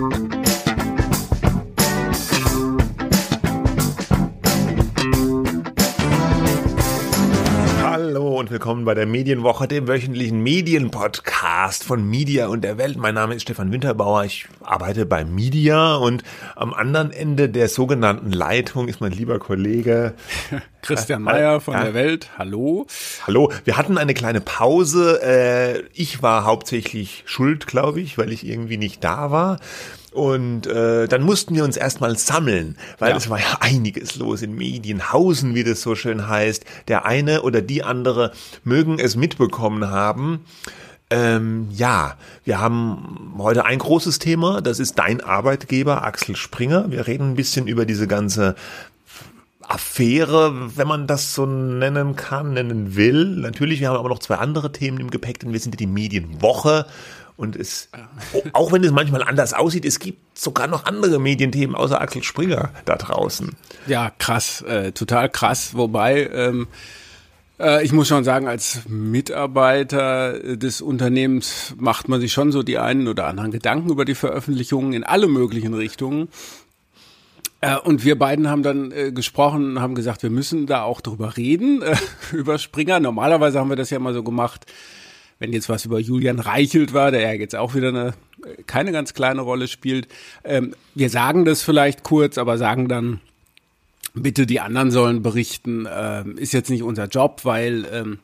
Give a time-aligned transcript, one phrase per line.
[0.00, 0.37] und
[8.68, 12.98] willkommen bei der Medienwoche, dem wöchentlichen Medienpodcast von Media und der Welt.
[12.98, 14.24] Mein Name ist Stefan Winterbauer.
[14.24, 16.22] Ich arbeite bei Media und
[16.54, 20.12] am anderen Ende der sogenannten Leitung ist mein lieber Kollege
[20.82, 21.84] Christian Mayer von ja.
[21.84, 22.28] der Welt.
[22.36, 22.86] Hallo.
[23.26, 23.50] Hallo.
[23.64, 25.18] Wir hatten eine kleine Pause.
[25.22, 29.60] Äh, ich war hauptsächlich schuld, glaube ich, weil ich irgendwie nicht da war.
[30.12, 33.16] Und äh, dann mussten wir uns erstmal sammeln, weil ja.
[33.16, 36.64] es war ja einiges los in Medienhausen, wie das so schön heißt.
[36.88, 38.32] Der eine oder die andere
[38.64, 40.44] mögen es mitbekommen haben.
[41.10, 46.90] Ähm, ja, wir haben heute ein großes Thema, das ist dein Arbeitgeber Axel Springer.
[46.90, 48.56] Wir reden ein bisschen über diese ganze
[49.62, 53.36] Affäre, wenn man das so nennen kann, nennen will.
[53.36, 55.86] Natürlich, wir haben aber noch zwei andere Themen im Gepäck, denn wir sind ja die
[55.86, 56.86] Medienwoche
[57.38, 57.88] und es,
[58.52, 62.70] auch wenn es manchmal anders aussieht, es gibt sogar noch andere Medienthemen außer Axel Springer
[62.84, 63.54] da draußen.
[63.86, 65.76] Ja, krass, äh, total krass.
[65.76, 66.66] Wobei, ähm,
[67.60, 72.78] äh, ich muss schon sagen, als Mitarbeiter des Unternehmens macht man sich schon so die
[72.78, 76.28] einen oder anderen Gedanken über die Veröffentlichungen in alle möglichen Richtungen.
[77.60, 81.36] Äh, und wir beiden haben dann äh, gesprochen, haben gesagt, wir müssen da auch drüber
[81.36, 81.96] reden, äh,
[82.32, 82.98] über Springer.
[82.98, 84.66] Normalerweise haben wir das ja mal so gemacht,
[85.38, 88.14] wenn jetzt was über Julian Reichelt war, der ja jetzt auch wieder eine
[88.66, 90.08] keine ganz kleine Rolle spielt.
[90.44, 93.20] Ähm, wir sagen das vielleicht kurz, aber sagen dann,
[94.14, 98.18] bitte die anderen sollen berichten, ähm, ist jetzt nicht unser Job, weil ähm,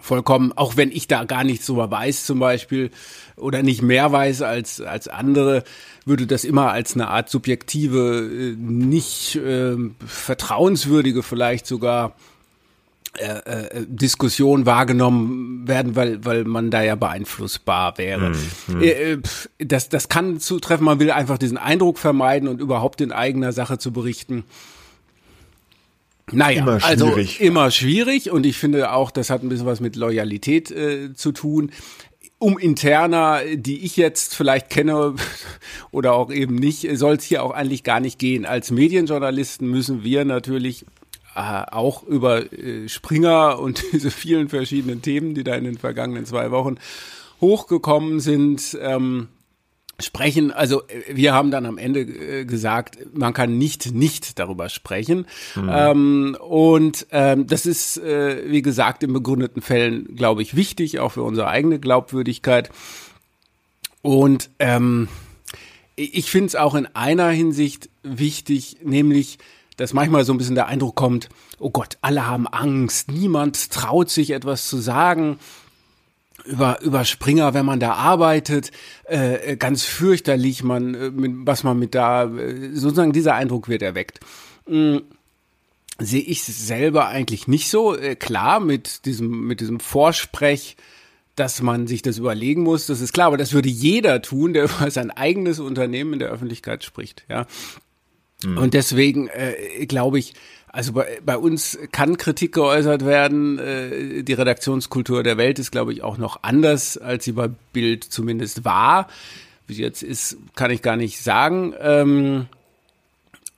[0.00, 2.90] vollkommen, auch wenn ich da gar nichts drüber weiß zum Beispiel
[3.36, 5.64] oder nicht mehr weiß als, als andere,
[6.04, 12.14] würde das immer als eine Art subjektive, äh, nicht äh, vertrauenswürdige vielleicht sogar
[13.18, 18.28] äh, äh, Diskussion wahrgenommen werden, weil, weil man da ja beeinflussbar wäre.
[18.28, 18.34] Hm,
[18.66, 18.82] hm.
[18.82, 19.18] Äh,
[19.58, 23.78] das, das kann zutreffen, man will einfach diesen Eindruck vermeiden und überhaupt in eigener Sache
[23.78, 24.44] zu berichten.
[26.30, 29.96] Naja, immer also immer schwierig und ich finde auch, das hat ein bisschen was mit
[29.96, 31.72] Loyalität äh, zu tun.
[32.38, 35.16] Um interner, die ich jetzt vielleicht kenne
[35.90, 38.46] oder auch eben nicht, soll es hier auch eigentlich gar nicht gehen.
[38.46, 40.86] Als Medienjournalisten müssen wir natürlich
[41.34, 46.50] auch über äh, Springer und diese vielen verschiedenen Themen, die da in den vergangenen zwei
[46.50, 46.76] Wochen
[47.40, 49.28] hochgekommen sind, ähm,
[50.02, 50.50] sprechen.
[50.50, 55.26] Also äh, wir haben dann am Ende äh, gesagt, man kann nicht nicht darüber sprechen.
[55.54, 55.70] Mhm.
[55.72, 61.12] Ähm, und ähm, das ist, äh, wie gesagt, in begründeten Fällen, glaube ich, wichtig, auch
[61.12, 62.70] für unsere eigene Glaubwürdigkeit.
[64.02, 65.08] Und ähm,
[65.96, 69.38] ich finde es auch in einer Hinsicht wichtig, nämlich
[69.80, 74.10] dass manchmal so ein bisschen der Eindruck kommt, oh Gott, alle haben Angst, niemand traut
[74.10, 75.38] sich etwas zu sagen
[76.44, 78.72] über über Springer, wenn man da arbeitet,
[79.04, 83.82] äh, ganz fürchterlich, man äh, mit, was man mit da äh, sozusagen dieser Eindruck wird
[83.82, 84.20] erweckt.
[84.66, 85.02] Mhm.
[85.98, 90.76] Sehe ich selber eigentlich nicht so äh, klar mit diesem mit diesem Vorsprech,
[91.36, 92.86] dass man sich das überlegen muss.
[92.86, 96.30] Das ist klar, aber das würde jeder tun, der über sein eigenes Unternehmen in der
[96.30, 97.24] Öffentlichkeit spricht.
[97.28, 97.46] Ja,
[98.44, 98.58] Mhm.
[98.58, 100.34] Und deswegen äh, glaube ich,
[100.72, 103.58] also bei, bei uns kann Kritik geäußert werden.
[103.58, 108.04] Äh, die Redaktionskultur der Welt ist, glaube ich, auch noch anders, als sie bei Bild
[108.04, 109.08] zumindest war.
[109.66, 111.74] Wie sie jetzt ist, kann ich gar nicht sagen.
[111.80, 112.46] Ähm,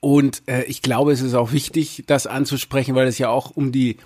[0.00, 3.72] und äh, ich glaube, es ist auch wichtig, das anzusprechen, weil es ja auch um
[3.72, 3.98] die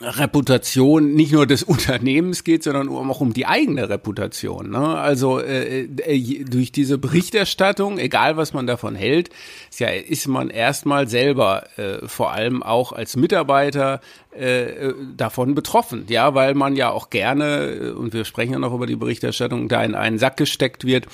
[0.00, 4.70] Reputation nicht nur des Unternehmens geht, sondern auch um die eigene Reputation.
[4.70, 4.98] Ne?
[4.98, 9.30] Also äh, äh, durch diese Berichterstattung, egal was man davon hält,
[9.70, 14.00] ist, ja, ist man erstmal selber äh, vor allem auch als Mitarbeiter
[14.32, 18.86] äh, davon betroffen, ja, weil man ja auch gerne, und wir sprechen ja noch über
[18.86, 21.06] die Berichterstattung, da in einen Sack gesteckt wird,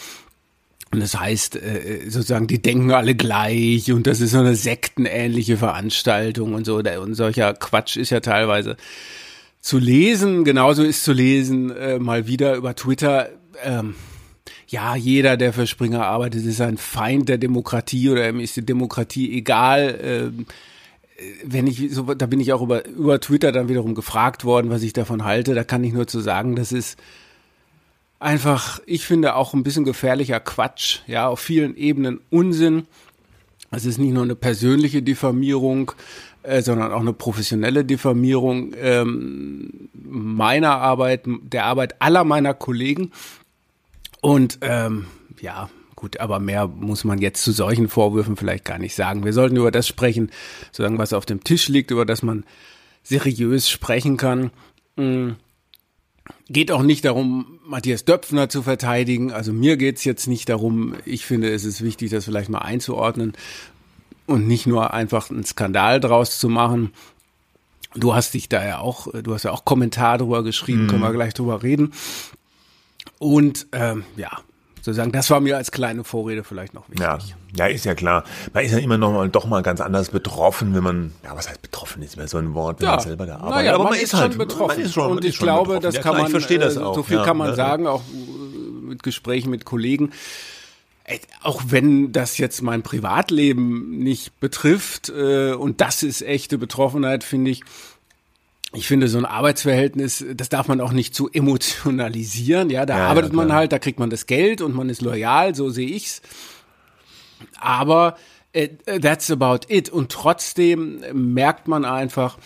[0.91, 5.59] und das heißt, äh, sozusagen, die denken alle gleich und das ist so eine sektenähnliche
[5.59, 6.77] Veranstaltung und so.
[6.77, 8.77] Und solcher Quatsch ist ja teilweise
[9.61, 10.45] zu lesen.
[10.45, 13.29] Genauso ist zu lesen, äh, mal wieder über Twitter,
[13.63, 13.95] ähm,
[14.69, 18.65] ja, jeder, der für Springer arbeitet, ist ein Feind der Demokratie oder ihm ist die
[18.65, 19.99] Demokratie egal.
[20.03, 20.47] Ähm,
[21.45, 24.83] wenn ich so, da bin ich auch über, über Twitter dann wiederum gefragt worden, was
[24.83, 25.55] ich davon halte.
[25.55, 26.99] Da kann ich nur zu sagen, das ist
[28.19, 32.87] einfach, ich finde auch ein bisschen gefährlicher Quatsch, ja, auf vielen Ebenen Unsinn.
[33.71, 35.93] Es ist nicht nur eine persönliche Diffamierung,
[36.43, 43.13] äh, sondern auch eine professionelle Diffamierung ähm, meiner Arbeit, der Arbeit aller meiner Kollegen.
[44.21, 45.07] Und ähm,
[45.41, 49.25] ja, gut, aber mehr muss man jetzt zu solchen Vorwürfen vielleicht gar nicht sagen.
[49.25, 50.31] Wir sollten über das sprechen,
[50.67, 52.45] sozusagen was auf dem Tisch liegt, über das man
[53.03, 54.51] seriös sprechen kann.
[54.97, 55.33] Mm.
[56.51, 59.33] Geht auch nicht darum, Matthias Döpfner zu verteidigen.
[59.33, 63.35] Also mir geht's jetzt nicht darum, ich finde, es ist wichtig, das vielleicht mal einzuordnen
[64.27, 66.93] und nicht nur einfach einen Skandal draus zu machen.
[67.95, 70.89] Du hast dich da ja auch, du hast ja auch Kommentar drüber geschrieben, mm.
[70.89, 71.93] können wir gleich drüber reden.
[73.19, 74.31] Und ähm, ja,
[74.93, 77.07] sozusagen, das war mir als kleine Vorrede vielleicht noch wichtig.
[77.07, 77.19] Ja,
[77.57, 78.25] ja, ist ja klar.
[78.53, 81.49] Man ist ja immer noch mal, doch mal ganz anders betroffen, wenn man, ja, was
[81.49, 82.97] heißt betroffen ist immer so ein Wort, wenn ja.
[82.97, 83.57] man selber da arbeitet.
[83.57, 84.77] Naja, aber man, man ist, halt betroffen.
[84.77, 85.83] Man ist schon, und ich glaube, betroffen.
[85.83, 86.95] das ja, kann klar, man, ich verstehe das äh, auch.
[86.95, 88.03] so viel ja, kann man sagen, auch
[88.89, 90.13] mit Gesprächen mit Kollegen.
[91.43, 97.51] Auch wenn das jetzt mein Privatleben nicht betrifft, äh, und das ist echte Betroffenheit, finde
[97.51, 97.63] ich,
[98.73, 102.69] ich finde, so ein Arbeitsverhältnis, das darf man auch nicht zu emotionalisieren.
[102.69, 105.01] Ja, da ja, arbeitet ja, man halt, da kriegt man das Geld und man ist
[105.01, 106.21] loyal, so sehe ich's.
[107.59, 108.17] Aber
[108.53, 108.69] äh,
[109.01, 109.89] that's about it.
[109.89, 112.37] Und trotzdem merkt man einfach,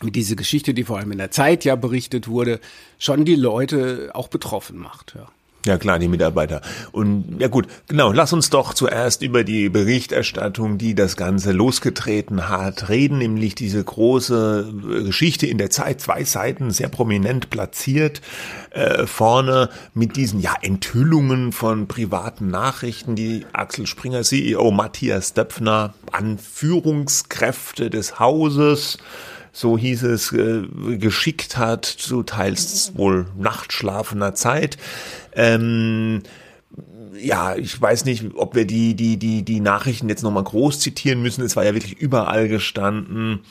[0.00, 2.60] wie diese Geschichte, die vor allem in der Zeit ja berichtet wurde,
[2.98, 5.14] schon die Leute auch betroffen macht.
[5.16, 5.28] Ja.
[5.66, 6.60] Ja klar, die Mitarbeiter.
[6.92, 12.50] Und ja gut, genau, lass uns doch zuerst über die Berichterstattung, die das Ganze losgetreten
[12.50, 18.20] hat, reden, nämlich diese große äh, Geschichte in der Zeit, zwei Seiten, sehr prominent platziert,
[18.70, 25.94] äh, vorne mit diesen ja Enthüllungen von privaten Nachrichten, die Axel Springer, CEO Matthias Döpfner,
[26.12, 28.98] Anführungskräfte des Hauses,
[29.54, 30.62] so hieß es, äh,
[30.98, 34.76] geschickt hat, zu teils wohl nachtschlafender Zeit.
[35.32, 36.22] Ähm,
[37.16, 41.22] ja, ich weiß nicht, ob wir die, die, die, die Nachrichten jetzt nochmal groß zitieren
[41.22, 41.44] müssen.
[41.44, 43.44] Es war ja wirklich überall gestanden.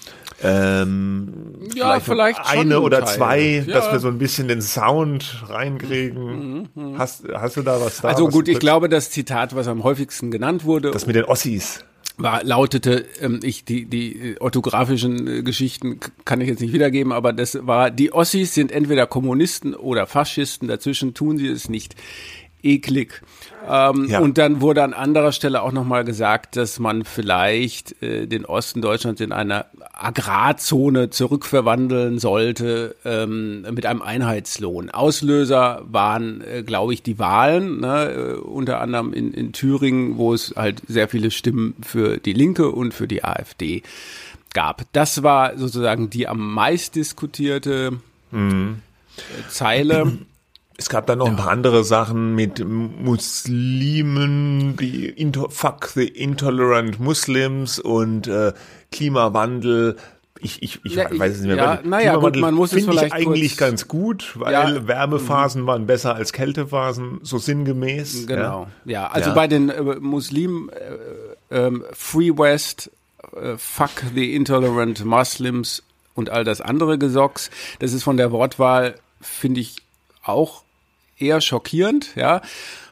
[0.43, 1.31] Ähm,
[1.73, 3.15] ja, vielleicht, vielleicht eine oder Teil.
[3.15, 3.73] zwei, ja.
[3.73, 6.25] dass wir so ein bisschen den Sound reinkriegen.
[6.25, 6.97] Mhm, mhm.
[6.97, 8.09] Hast, hast du da was da?
[8.09, 10.91] Also gut, ich glaube, das Zitat, was am häufigsten genannt wurde.
[10.91, 11.85] Das mit den Ossis
[12.17, 17.33] war lautete ähm, ich die die orthografischen äh, Geschichten kann ich jetzt nicht wiedergeben, aber
[17.33, 21.95] das war die Ossis sind entweder Kommunisten oder Faschisten, dazwischen tun sie es nicht
[22.63, 23.21] eklig.
[23.69, 24.19] Ähm, ja.
[24.19, 28.81] Und dann wurde an anderer Stelle auch nochmal gesagt, dass man vielleicht äh, den Osten
[28.81, 34.89] Deutschlands in eine Agrarzone zurückverwandeln sollte ähm, mit einem Einheitslohn.
[34.89, 40.33] Auslöser waren, äh, glaube ich, die Wahlen, ne, äh, unter anderem in, in Thüringen, wo
[40.33, 43.83] es halt sehr viele Stimmen für die Linke und für die AfD
[44.53, 44.83] gab.
[44.93, 47.93] Das war sozusagen die am meist diskutierte
[48.31, 48.79] mhm.
[49.49, 50.17] Zeile.
[50.77, 51.33] Es gab dann noch ja.
[51.33, 53.15] ein paar andere Sachen mit Muslimen,
[54.77, 58.53] die Inter Fuck the Intolerant Muslims und äh,
[58.91, 59.97] Klimawandel.
[60.39, 61.57] Ich, ich, ich ja, weiß es nicht mehr.
[61.57, 65.85] Ja, naja, gut, man muss es vielleicht ich eigentlich ganz gut, weil ja, Wärmephasen waren
[65.85, 68.27] besser als Kältephasen, so sinngemäß.
[68.27, 69.07] Genau, ja.
[69.07, 70.69] Also bei den äh, Muslimen
[71.49, 72.91] äh, äh, Free West,
[73.35, 75.83] äh, Fuck the Intolerant Muslims
[76.15, 77.49] und all das andere Gesocks,
[77.79, 79.82] das ist von der Wortwahl, finde ich,
[80.23, 80.63] auch
[81.17, 82.41] eher schockierend, ja.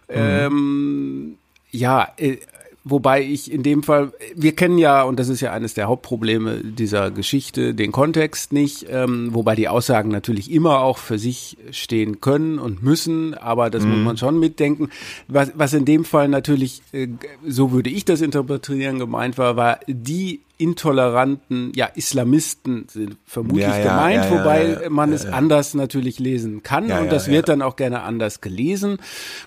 [0.10, 0.16] Mhm.
[0.16, 1.38] Ähm,
[1.72, 2.38] ja, äh,
[2.84, 6.64] Wobei ich in dem Fall, wir kennen ja, und das ist ja eines der Hauptprobleme
[6.64, 12.22] dieser Geschichte, den Kontext nicht, ähm, wobei die Aussagen natürlich immer auch für sich stehen
[12.22, 13.92] können und müssen, aber das mhm.
[13.92, 14.90] muss man schon mitdenken.
[15.28, 17.08] Was, was in dem Fall natürlich, äh,
[17.48, 23.80] so würde ich das interpretieren, gemeint war, war die intoleranten, ja, Islamisten sind vermutlich ja,
[23.80, 27.76] ja, gemeint, ja, wobei man es anders natürlich lesen kann und das wird dann auch
[27.76, 29.00] gerne anders gelesen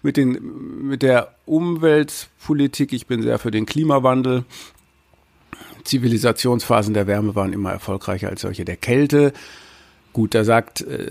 [0.03, 2.93] mit den, mit der Umweltpolitik.
[2.93, 4.45] Ich bin sehr für den Klimawandel.
[5.85, 9.33] Zivilisationsphasen der Wärme waren immer erfolgreicher als solche der Kälte.
[10.13, 11.11] Gut, da sagt äh,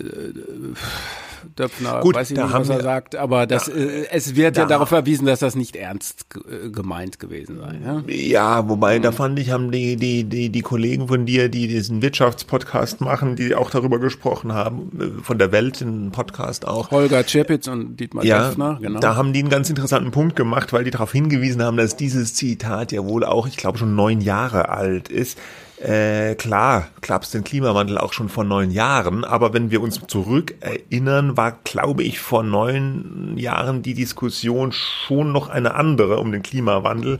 [1.58, 4.62] Döpfner, Gut, weiß ich nicht, was er sagt, aber das, da, äh, es wird da,
[4.62, 7.80] ja darauf verwiesen, dass das nicht ernst äh, gemeint gewesen sei.
[7.84, 11.68] Ja, ja wobei, da fand ich, haben die, die, die, die Kollegen von dir, die
[11.68, 16.92] diesen Wirtschaftspodcast machen, die auch darüber gesprochen haben, äh, von der Welt, in Podcast auch.
[16.92, 19.00] Holger Czepitz und Dietmar ja, Döpfner, genau.
[19.00, 22.34] Da haben die einen ganz interessanten Punkt gemacht, weil die darauf hingewiesen haben, dass dieses
[22.34, 25.38] Zitat ja wohl auch, ich glaube, schon neun Jahre alt ist.
[25.84, 30.00] Äh, klar, gab es den Klimawandel auch schon vor neun Jahren, aber wenn wir uns
[30.08, 36.32] zurück erinnern, war, glaube ich, vor neun Jahren die Diskussion schon noch eine andere um
[36.32, 37.20] den Klimawandel.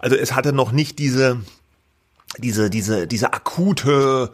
[0.00, 1.36] Also es hatte noch nicht diese,
[2.36, 4.30] diese, diese, diese akute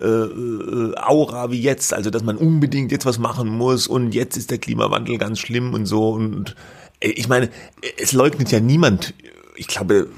[0.00, 4.38] äh, äh, Aura wie jetzt, also dass man unbedingt jetzt was machen muss und jetzt
[4.38, 6.56] ist der Klimawandel ganz schlimm und so und
[7.00, 7.50] äh, ich meine,
[7.98, 9.12] es leugnet ja niemand,
[9.54, 10.08] ich glaube,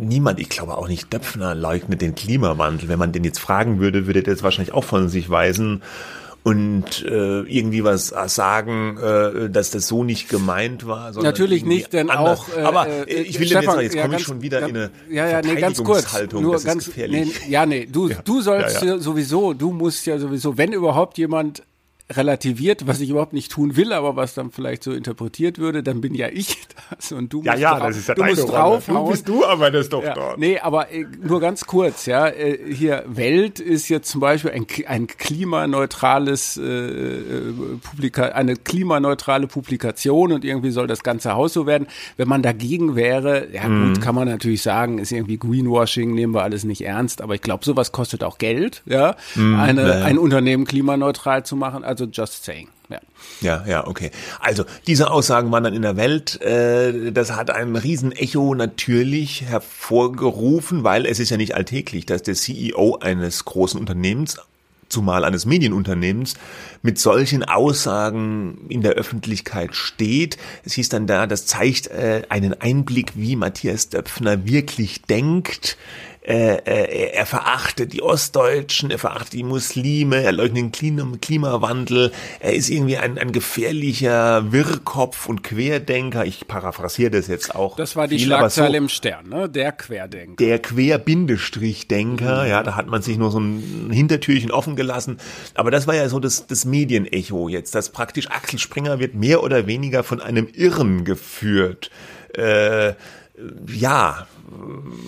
[0.00, 2.88] niemand, ich glaube auch nicht Döpfner, leugnet den Klimawandel.
[2.88, 5.82] Wenn man den jetzt fragen würde, würde der jetzt wahrscheinlich auch von sich weisen
[6.42, 11.12] und äh, irgendwie was sagen, äh, dass das so nicht gemeint war.
[11.22, 12.40] Natürlich nicht, denn anders.
[12.40, 12.56] auch.
[12.56, 14.76] Äh, Aber äh, ich will Stefan, jetzt, jetzt ja, komme ich schon wieder ganz, in
[14.76, 18.40] eine ja, ja, nee, ganz kurz, nur das ganz, nee, ja, nee, du, ja, du
[18.40, 18.98] sollst ja, ja.
[18.98, 21.62] sowieso, du musst ja sowieso, wenn überhaupt jemand
[22.10, 26.00] relativiert, was ich überhaupt nicht tun will, aber was dann vielleicht so interpretiert würde, dann
[26.00, 26.56] bin ja ich
[26.96, 29.04] das und du ja, musst ja, drauf, das ist ja du musst draufhauen.
[29.04, 30.38] Du bist du, aber das doch Ja, dort.
[30.38, 32.26] nee, aber äh, nur ganz kurz, ja.
[32.28, 37.52] Äh, hier Welt ist jetzt zum Beispiel ein, ein klimaneutrales äh, äh,
[37.82, 41.86] Publika eine klimaneutrale Publikation und irgendwie soll das ganze Haus so werden.
[42.16, 43.94] Wenn man dagegen wäre, ja Mhm.
[43.94, 47.40] gut, kann man natürlich sagen, ist irgendwie Greenwashing, nehmen wir alles nicht ernst, aber ich
[47.42, 49.88] glaube, sowas kostet auch Geld, ja, eine, Mhm.
[49.88, 50.04] ja, ja.
[50.06, 51.84] ein Unternehmen klimaneutral zu machen.
[51.84, 52.68] Also just saying.
[52.88, 53.00] Ja.
[53.40, 54.10] Ja, ja, okay.
[54.40, 56.40] Also diese Aussagen waren dann in der Welt.
[56.42, 62.34] Äh, das hat ein Riesenecho natürlich hervorgerufen, weil es ist ja nicht alltäglich, dass der
[62.34, 64.38] CEO eines großen Unternehmens
[64.90, 66.34] zumal eines Medienunternehmens,
[66.82, 70.36] mit solchen Aussagen in der Öffentlichkeit steht.
[70.64, 75.78] Es hieß dann da, das zeigt äh, einen Einblick, wie Matthias Döpfner wirklich denkt.
[76.22, 82.12] Äh, äh, er verachtet die Ostdeutschen, er verachtet die Muslime, er leugnet den Klima Klimawandel,
[82.40, 86.26] er ist irgendwie ein, ein gefährlicher Wirrkopf und Querdenker.
[86.26, 87.76] Ich paraphrasiere das jetzt auch.
[87.76, 89.48] Das war die viel, Schlagzeile so im Stern, ne?
[89.48, 90.36] Der Querdenker.
[90.36, 95.16] der Quer-Bindestrich-Denker, ja, da hat man sich nur so ein Hintertürchen offen gelassen.
[95.54, 99.42] Aber das war ja so das, das Medienecho jetzt, dass praktisch Axel Springer wird mehr
[99.42, 101.90] oder weniger von einem Irren geführt.
[102.34, 102.92] Äh,
[103.66, 104.26] ja,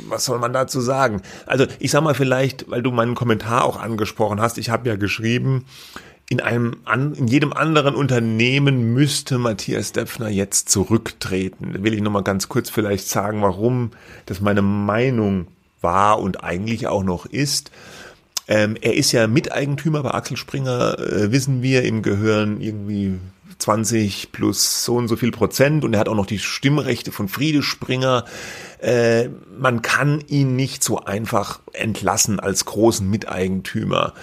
[0.08, 1.22] was soll man dazu sagen?
[1.46, 4.96] Also ich sag mal vielleicht, weil du meinen Kommentar auch angesprochen hast, ich habe ja
[4.96, 5.64] geschrieben,
[6.28, 11.72] in einem an, in jedem anderen Unternehmen müsste Matthias Döpfner jetzt zurücktreten.
[11.75, 13.90] Da will ich noch mal ganz kurz vielleicht sagen, warum
[14.26, 15.49] das meine Meinung
[15.82, 17.70] war und eigentlich auch noch ist.
[18.49, 23.18] Ähm, er ist ja Miteigentümer bei Axel Springer, äh, wissen wir, im Gehören irgendwie
[23.62, 27.28] 20 plus so und so viel Prozent und er hat auch noch die Stimmrechte von
[27.28, 28.25] Friede Springer.
[28.81, 29.28] Äh,
[29.59, 34.14] man kann ihn nicht so einfach entlassen als großen Miteigentümer.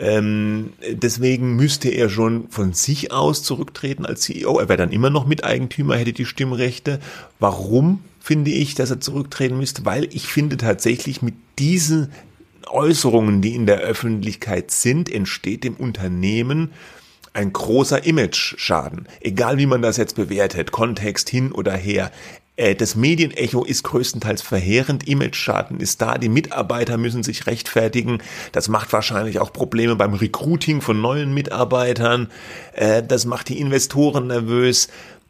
[0.00, 4.58] Ähm, deswegen müsste er schon von sich aus zurücktreten als CEO.
[4.58, 7.00] Er wäre dann immer noch Miteigentümer, hätte die Stimmrechte.
[7.40, 9.84] Warum finde ich, dass er zurücktreten müsste?
[9.84, 12.12] Weil ich finde tatsächlich mit diesen
[12.66, 16.70] Äußerungen, die in der Öffentlichkeit sind, entsteht dem Unternehmen
[17.32, 19.08] ein großer Image-Schaden.
[19.20, 22.10] Egal wie man das jetzt bewertet, Kontext hin oder her.
[22.56, 28.18] Äh, Das Medienecho ist größtenteils verheerend, Image-Schaden ist da, die Mitarbeiter müssen sich rechtfertigen.
[28.52, 32.28] Das macht wahrscheinlich auch Probleme beim Recruiting von neuen Mitarbeitern.
[32.74, 34.88] Äh, Das macht die Investoren nervös.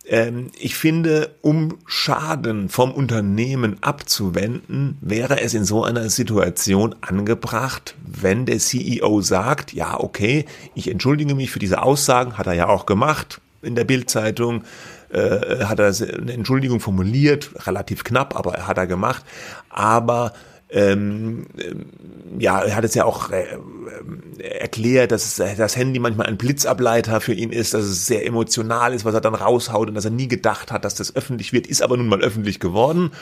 [0.08, 7.94] Ähm, Ich finde, um Schaden vom Unternehmen abzuwenden, wäre es in so einer Situation angebracht,
[8.04, 12.68] wenn der CEO sagt, ja, okay, ich entschuldige mich für diese Aussagen, hat er ja
[12.68, 14.64] auch gemacht in der Bildzeitung,
[15.10, 19.24] äh, hat er eine Entschuldigung formuliert, relativ knapp, aber er hat er gemacht,
[19.68, 20.32] aber
[20.70, 21.86] ähm, ähm,
[22.38, 23.44] ja, er hat es ja auch äh,
[24.38, 28.26] äh, erklärt, dass es, das Handy manchmal ein Blitzableiter für ihn ist, dass es sehr
[28.26, 31.52] emotional ist, was er dann raushaut und dass er nie gedacht hat, dass das öffentlich
[31.52, 33.12] wird, ist aber nun mal öffentlich geworden.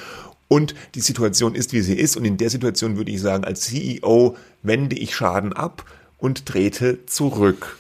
[0.49, 2.17] Und die Situation ist, wie sie ist.
[2.17, 5.85] Und in der Situation würde ich sagen, als CEO wende ich Schaden ab
[6.19, 7.79] und trete zurück.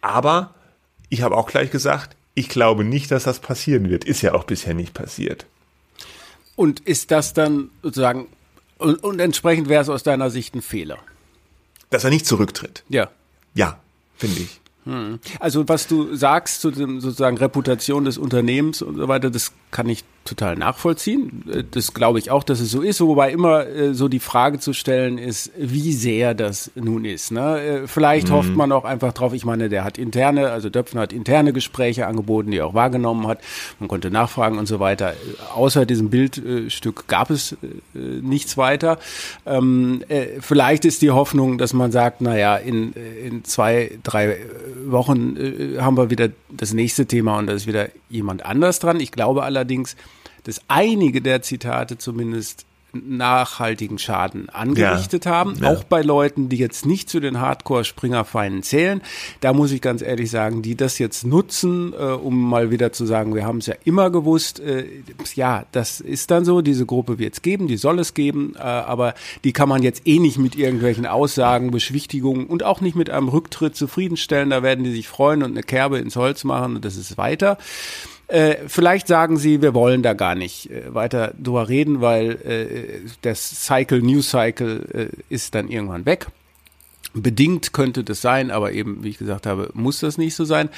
[0.00, 0.54] Aber
[1.08, 4.04] ich habe auch gleich gesagt, ich glaube nicht, dass das passieren wird.
[4.04, 5.46] Ist ja auch bisher nicht passiert.
[6.56, 8.26] Und ist das dann sozusagen,
[8.78, 10.98] und, und entsprechend wäre es aus deiner Sicht ein Fehler?
[11.90, 12.84] Dass er nicht zurücktritt.
[12.88, 13.10] Ja.
[13.54, 13.78] Ja,
[14.16, 14.60] finde ich.
[15.38, 19.88] Also was du sagst zu dem sozusagen Reputation des Unternehmens und so weiter, das kann
[19.88, 21.44] ich total nachvollziehen.
[21.52, 24.58] Äh, Das glaube ich auch, dass es so ist, wobei immer äh, so die Frage
[24.58, 27.32] zu stellen ist, wie sehr das nun ist.
[27.32, 27.60] Ne?
[27.60, 31.12] Äh, Vielleicht hofft man auch einfach drauf, ich meine, der hat interne, also Döpfner hat
[31.12, 33.40] interne Gespräche angeboten, die er auch wahrgenommen hat.
[33.80, 35.14] Man konnte nachfragen und so weiter.
[35.54, 37.56] Außer diesem Bildstück gab es äh,
[37.94, 38.98] nichts weiter.
[39.46, 44.36] Ähm, äh, vielleicht ist die Hoffnung, dass man sagt, naja, in, in zwei, drei
[44.86, 45.36] Wochen
[45.78, 49.00] haben wir wieder das nächste Thema und da ist wieder jemand anders dran.
[49.00, 49.96] Ich glaube allerdings,
[50.48, 52.64] dass einige der Zitate zumindest
[52.94, 55.70] nachhaltigen Schaden angerichtet haben, Ja.
[55.72, 59.02] auch bei Leuten, die jetzt nicht zu den Hardcore-Springerfeinen zählen.
[59.40, 63.04] Da muss ich ganz ehrlich sagen, die das jetzt nutzen, äh, um mal wieder zu
[63.04, 64.86] sagen, wir haben es ja immer gewusst, äh,
[65.34, 68.60] ja, das ist dann so, diese Gruppe wird es geben, die soll es geben, äh,
[68.60, 69.12] aber
[69.44, 73.28] die kann man jetzt eh nicht mit irgendwelchen Aussagen, Beschwichtigungen und auch nicht mit einem
[73.28, 76.96] Rücktritt zufriedenstellen, da werden die sich freuen und eine Kerbe ins Holz machen und das
[76.96, 77.58] ist weiter.
[78.28, 83.08] Äh, vielleicht sagen sie, wir wollen da gar nicht äh, weiter drüber reden, weil äh,
[83.22, 86.26] das Cycle, News Cycle äh, ist dann irgendwann weg.
[87.14, 90.68] Bedingt könnte das sein, aber eben, wie ich gesagt habe, muss das nicht so sein.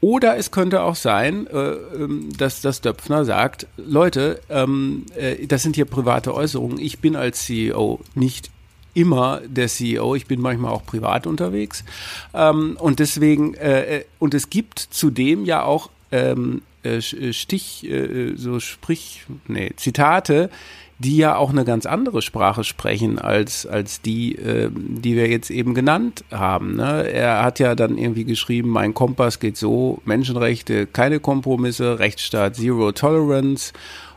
[0.00, 5.62] Oder es könnte auch sein, äh, ähm, dass das Döpfner sagt, Leute, ähm, äh, das
[5.62, 6.78] sind hier private Äußerungen.
[6.78, 8.50] Ich bin als CEO nicht
[8.94, 10.14] immer der CEO.
[10.14, 11.84] Ich bin manchmal auch privat unterwegs.
[12.32, 18.34] Ähm, und deswegen, äh, und es gibt zudem ja auch ähm, äh, äh Stich, äh,
[18.36, 20.50] so sprich, nee, Zitate,
[20.98, 25.50] die ja auch eine ganz andere Sprache sprechen als, als die, äh, die wir jetzt
[25.50, 26.76] eben genannt haben.
[26.76, 27.10] Ne?
[27.10, 32.92] Er hat ja dann irgendwie geschrieben, mein Kompass geht so, Menschenrechte, keine Kompromisse, Rechtsstaat, Zero
[32.92, 33.72] Tolerance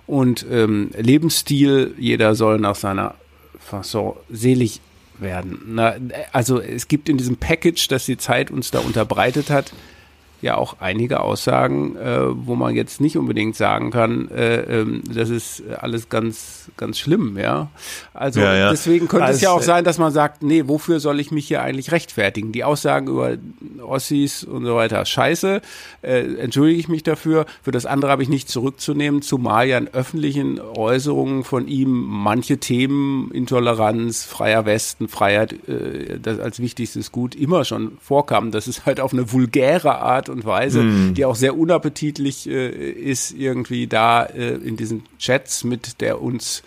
[0.05, 3.15] und ähm, Lebensstil, jeder soll nach seiner
[3.59, 4.79] Fasson selig
[5.19, 5.81] werden.
[6.31, 9.73] Also es gibt in diesem Package, das die Zeit uns da unterbreitet hat,
[10.41, 15.29] ja auch einige Aussagen, äh, wo man jetzt nicht unbedingt sagen kann, äh, ähm, das
[15.29, 17.69] ist alles ganz, ganz schlimm, ja.
[18.13, 18.69] Also ja, ja.
[18.69, 21.47] deswegen könnte also, es ja auch sein, dass man sagt, nee, wofür soll ich mich
[21.47, 22.51] hier eigentlich rechtfertigen?
[22.51, 23.37] Die Aussagen über
[23.81, 25.61] Ossis und so weiter, scheiße,
[26.01, 27.45] äh, entschuldige ich mich dafür.
[27.63, 32.59] Für das andere habe ich nicht zurückzunehmen, zumal ja in öffentlichen Äußerungen von ihm manche
[32.59, 38.51] Themen, Intoleranz, freier Westen, Freiheit, äh, das als wichtigstes Gut immer schon vorkamen.
[38.51, 41.13] Das ist halt auf eine vulgäre Art Art und Weise, mm.
[41.13, 46.63] die auch sehr unappetitlich äh, ist, irgendwie da äh, in diesen Chats mit der uns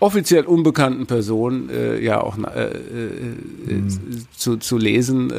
[0.00, 3.88] offiziell unbekannten Person äh, ja auch mhm.
[4.36, 5.30] zu, zu lesen.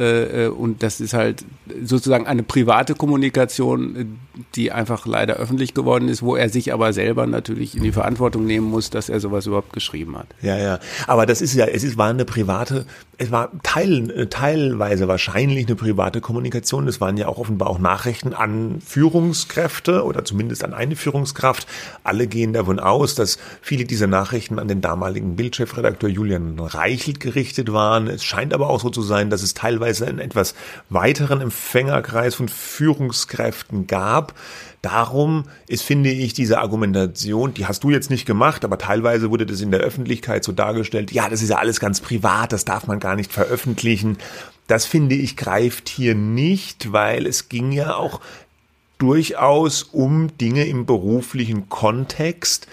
[0.58, 1.46] Und das ist halt
[1.84, 4.18] sozusagen eine private Kommunikation,
[4.56, 8.46] die einfach leider öffentlich geworden ist, wo er sich aber selber natürlich in die Verantwortung
[8.46, 10.28] nehmen muss, dass er sowas überhaupt geschrieben hat.
[10.42, 10.80] Ja, ja.
[11.06, 15.76] Aber das ist ja, es ist, war eine private, es war teil, teilweise wahrscheinlich eine
[15.76, 16.88] private Kommunikation.
[16.88, 21.68] Es waren ja auch offenbar auch Nachrichten an Führungskräfte oder zumindest an eine Führungskraft.
[22.04, 27.72] Alle gehen davon aus, dass viele dieser Nachrichten an den damaligen Bildchefredakteur Julian Reichelt gerichtet
[27.72, 28.08] waren.
[28.08, 30.56] Es scheint aber auch so zu sein, dass es teilweise einen etwas
[30.90, 34.34] weiteren Empfängerkreis von Führungskräften gab.
[34.86, 39.48] Darum ist, finde ich, diese Argumentation, die hast du jetzt nicht gemacht, aber teilweise wurde
[39.48, 42.86] das in der Öffentlichkeit so dargestellt, ja, das ist ja alles ganz privat, das darf
[42.86, 44.20] man gar nicht veröffentlichen.
[44.68, 48.22] Das finde ich greift hier nicht, weil es ging ja auch
[49.00, 52.68] durchaus um Dinge im beruflichen Kontext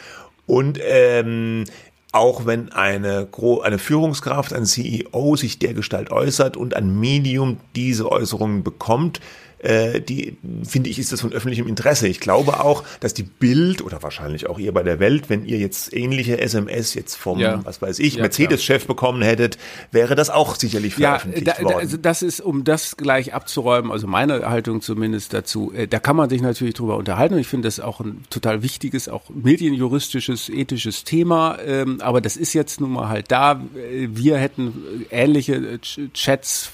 [0.44, 1.64] und ähm,
[2.12, 3.28] auch wenn eine,
[3.62, 9.22] eine Führungskraft, ein CEO sich dergestalt äußert und ein Medium diese Äußerungen bekommt,
[9.62, 12.08] äh, die finde ich, ist das von öffentlichem Interesse.
[12.08, 15.58] Ich glaube auch, dass die Bild oder wahrscheinlich auch ihr bei der Welt, wenn ihr
[15.58, 17.64] jetzt ähnliche SMS jetzt vom, ja.
[17.64, 19.58] was weiß ich, ja, Mercedes-Chef bekommen hättet,
[19.92, 21.76] wäre das auch sicherlich veröffentlicht ja, da, worden.
[21.78, 26.16] Also das ist, um das gleich abzuräumen, also meine Haltung zumindest dazu, äh, da kann
[26.16, 30.48] man sich natürlich drüber unterhalten und ich finde das auch ein total wichtiges, auch medienjuristisches,
[30.48, 33.62] ethisches Thema, ähm, aber das ist jetzt nun mal halt da.
[33.76, 35.78] Äh, wir hätten ähnliche
[36.14, 36.70] Chats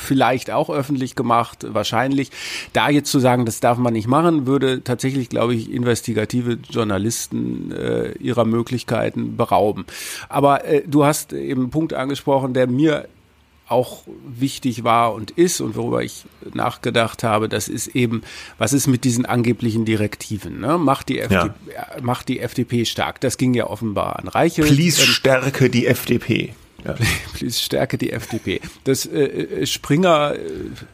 [0.00, 2.30] vielleicht auch öffentlich gemacht, wahrscheinlich.
[2.72, 7.72] Da jetzt zu sagen, das darf man nicht machen, würde tatsächlich, glaube ich, investigative Journalisten
[7.72, 9.86] äh, ihrer Möglichkeiten berauben.
[10.28, 13.08] Aber äh, du hast eben einen Punkt angesprochen, der mir
[13.70, 18.22] auch wichtig war und ist und worüber ich nachgedacht habe, das ist eben,
[18.58, 20.60] was ist mit diesen angeblichen Direktiven?
[20.60, 20.76] Ne?
[20.76, 22.02] Macht, die FDP, ja.
[22.02, 23.20] macht die FDP stark?
[23.20, 24.62] Das ging ja offenbar an Reiche.
[24.62, 26.52] Please stärke die FDP.
[26.84, 26.94] Ja.
[27.34, 28.60] Please stärke die FDP.
[28.84, 30.38] Das äh, äh, Springer, äh,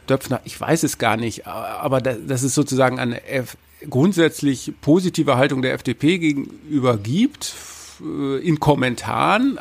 [0.07, 3.57] Döpfner, ich weiß es gar nicht, aber das, das ist sozusagen eine F
[3.89, 7.53] grundsätzlich positive Haltung der FDP gegenüber gibt
[8.01, 9.59] äh, in Kommentaren.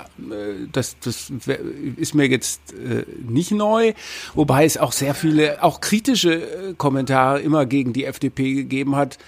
[0.72, 1.30] Das, das
[1.96, 2.60] ist mir jetzt
[3.28, 3.92] nicht neu,
[4.34, 9.18] wobei es auch sehr viele, auch kritische Kommentare immer gegen die FDP gegeben hat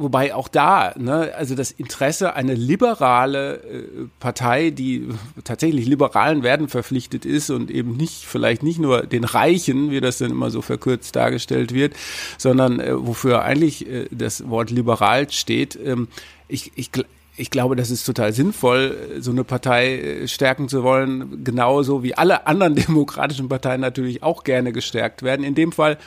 [0.00, 5.08] wobei auch da, ne, also das Interesse, eine liberale äh, Partei, die
[5.44, 10.18] tatsächlich liberalen Werden verpflichtet ist und eben nicht, vielleicht nicht nur den Reichen, wie das
[10.18, 11.94] dann immer so verkürzt dargestellt wird,
[12.38, 15.78] sondern äh, wofür eigentlich äh, das Wort liberal steht.
[15.84, 16.08] Ähm,
[16.48, 16.90] ich, ich,
[17.36, 22.14] ich glaube, das ist total sinnvoll, so eine Partei äh, stärken zu wollen, genauso wie
[22.14, 25.44] alle anderen demokratischen Parteien natürlich auch gerne gestärkt werden.
[25.44, 25.98] In dem Fall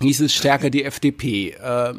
[0.00, 1.50] hieß es stärker die FDP.
[1.50, 1.94] Äh,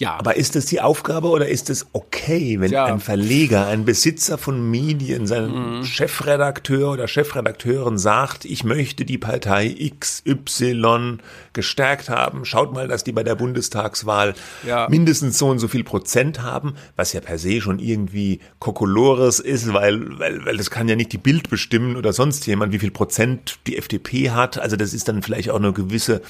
[0.00, 0.18] ja.
[0.18, 2.86] Aber ist das die Aufgabe oder ist es okay, wenn ja.
[2.86, 5.84] ein Verleger, ein Besitzer von Medien, seinem mhm.
[5.84, 11.18] Chefredakteur oder Chefredakteurin sagt, ich möchte die Partei XY
[11.52, 14.32] gestärkt haben, schaut mal, dass die bei der Bundestagswahl
[14.66, 14.88] ja.
[14.88, 19.70] mindestens so und so viel Prozent haben, was ja per se schon irgendwie Kokolores ist,
[19.74, 22.90] weil, weil, weil das kann ja nicht die Bild bestimmen oder sonst jemand, wie viel
[22.90, 24.58] Prozent die FDP hat.
[24.58, 26.22] Also das ist dann vielleicht auch eine gewisse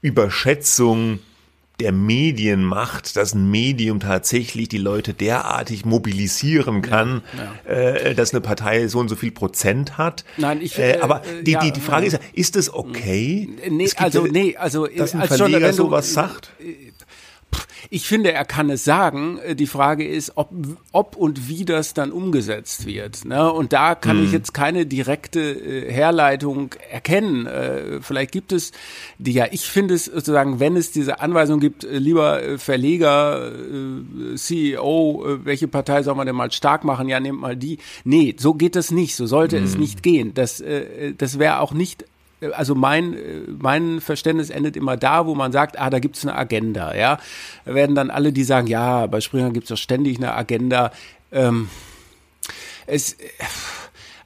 [0.00, 1.18] Überschätzung
[1.80, 7.94] der Medienmacht, dass ein Medium tatsächlich die Leute derartig mobilisieren kann, ja, ja.
[7.96, 10.24] Äh, dass eine Partei so und so viel Prozent hat.
[10.36, 10.78] Nein, ich.
[10.78, 13.48] Äh, aber äh, die, die, die Frage ist ja, ist das okay?
[13.68, 16.50] Nee, also nee, also dass ein Verleger sowas sagt?
[17.88, 19.38] Ich finde, er kann es sagen.
[19.38, 20.50] Äh, die Frage ist, ob,
[20.92, 23.24] ob und wie das dann umgesetzt wird.
[23.24, 23.50] Ne?
[23.50, 24.24] Und da kann hm.
[24.24, 27.46] ich jetzt keine direkte äh, Herleitung erkennen.
[27.46, 28.72] Äh, vielleicht gibt es
[29.18, 29.46] die ja.
[29.50, 35.24] Ich finde es sozusagen, wenn es diese Anweisung gibt, äh, lieber äh, Verleger, äh, CEO,
[35.44, 37.08] welche Partei soll man denn mal stark machen?
[37.08, 37.78] Ja, nehmt mal die.
[38.04, 39.16] Nee, so geht das nicht.
[39.16, 39.64] So sollte hm.
[39.64, 40.34] es nicht gehen.
[40.34, 40.62] Das,
[41.16, 42.04] das wäre auch nicht
[42.52, 43.16] also mein,
[43.58, 47.18] mein Verständnis endet immer da, wo man sagt, ah, da gibt's eine Agenda, ja.
[47.64, 50.90] Da werden dann alle, die sagen, ja, bei Springer gibt's doch ständig eine Agenda.
[51.32, 51.68] Ähm,
[52.86, 53.16] es,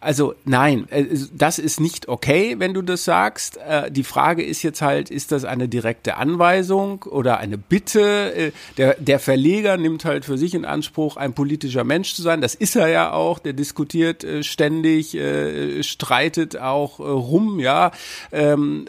[0.05, 3.57] also nein, äh, das ist nicht okay, wenn du das sagst.
[3.57, 8.35] Äh, die Frage ist jetzt halt, ist das eine direkte Anweisung oder eine Bitte?
[8.35, 12.43] Äh, der, der Verleger nimmt halt für sich in Anspruch, ein politischer Mensch zu sein.
[12.43, 13.39] Das ist er ja auch.
[13.39, 15.19] Der diskutiert ständig,
[15.81, 17.91] streitet auch rum, ja.
[18.33, 18.87] Ähm,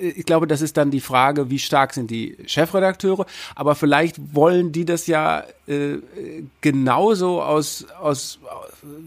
[0.00, 3.26] ich glaube, das ist dann die Frage, wie stark sind die Chefredakteure.
[3.54, 5.44] Aber vielleicht wollen die das ja
[6.60, 8.38] genauso aus, aus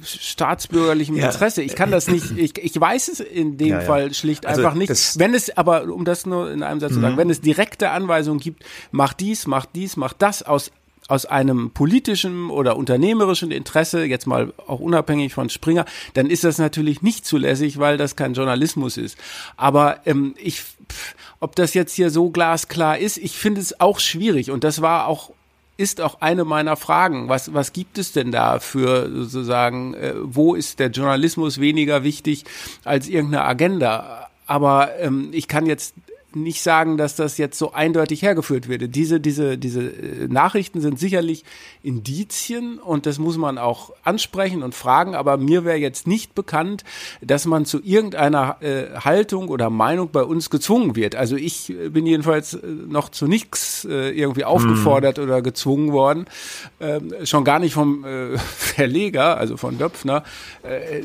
[0.04, 1.28] staatsbürgerlichem ja.
[1.28, 1.62] Interesse.
[1.62, 3.82] Ich kann das nicht, ich, ich weiß es in dem ja.
[3.82, 5.20] Fall schlicht also einfach nicht.
[5.20, 6.96] Wenn es, aber um das nur in einem Satz mhm.
[6.96, 10.72] zu sagen, wenn es direkte Anweisungen gibt, mach dies, mach dies, mach das aus
[11.10, 16.60] aus einem politischen oder unternehmerischen Interesse, jetzt mal auch unabhängig von Springer, dann ist das
[16.60, 19.18] natürlich nicht zulässig, weil das kein Journalismus ist.
[19.58, 20.62] Aber ähm, ich,
[21.40, 25.08] ob das jetzt hier so glasklar ist, ich finde es auch schwierig und das war
[25.08, 25.32] auch
[25.80, 27.30] ist auch eine meiner Fragen.
[27.30, 32.44] Was, was gibt es denn da für sozusagen, äh, wo ist der Journalismus weniger wichtig
[32.84, 34.30] als irgendeine Agenda?
[34.46, 35.94] Aber ähm, ich kann jetzt
[36.36, 38.96] nicht sagen, dass das jetzt so eindeutig hergeführt wird.
[38.96, 41.44] Diese, diese, diese äh, Nachrichten sind sicherlich
[41.82, 46.84] Indizien und das muss man auch ansprechen und fragen, aber mir wäre jetzt nicht bekannt,
[47.22, 51.16] dass man zu irgendeiner äh, Haltung oder Meinung bei uns gezwungen wird.
[51.16, 55.24] Also ich äh, bin jedenfalls äh, noch zu nichts äh, irgendwie aufgefordert hm.
[55.24, 56.26] oder gezwungen worden,
[56.80, 60.24] ähm, schon gar nicht vom äh, Verleger, also von Döpfner.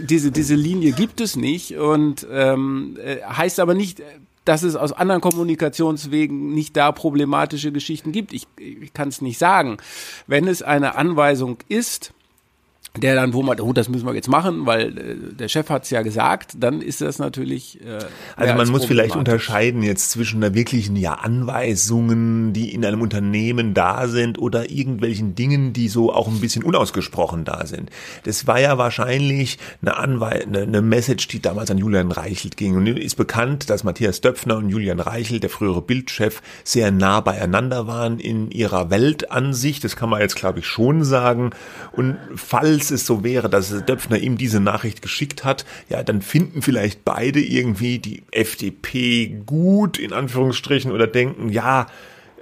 [0.00, 4.02] Diese, diese Linie gibt es nicht und ähm, äh, heißt aber nicht,
[4.44, 8.32] dass es aus anderen Kommunikationswegen nicht da problematische Geschichten gibt.
[8.32, 9.78] Ich, ich kann es nicht sagen.
[10.26, 12.12] Wenn es eine Anweisung ist,
[12.96, 15.90] der dann, wo man, oh, das müssen wir jetzt machen, weil äh, der Chef hat's
[15.90, 17.80] ja gesagt, dann ist das natürlich.
[17.84, 17.98] Äh,
[18.36, 23.74] also man muss vielleicht unterscheiden jetzt zwischen der wirklichen ja Anweisungen, die in einem Unternehmen
[23.74, 27.90] da sind, oder irgendwelchen Dingen, die so auch ein bisschen unausgesprochen da sind.
[28.22, 32.76] Das war ja wahrscheinlich eine Anweisung, eine, eine Message, die damals an Julian Reichelt ging.
[32.76, 37.88] Und ist bekannt, dass Matthias Döpfner und Julian Reichelt, der frühere Bildchef, sehr nah beieinander
[37.88, 39.82] waren in ihrer Weltansicht.
[39.82, 41.50] Das kann man jetzt, glaube ich, schon sagen.
[41.90, 46.20] Und falls falls es so wäre, dass Döpfner ihm diese Nachricht geschickt hat, ja, dann
[46.20, 51.86] finden vielleicht beide irgendwie die FDP gut, in Anführungsstrichen, oder denken, ja,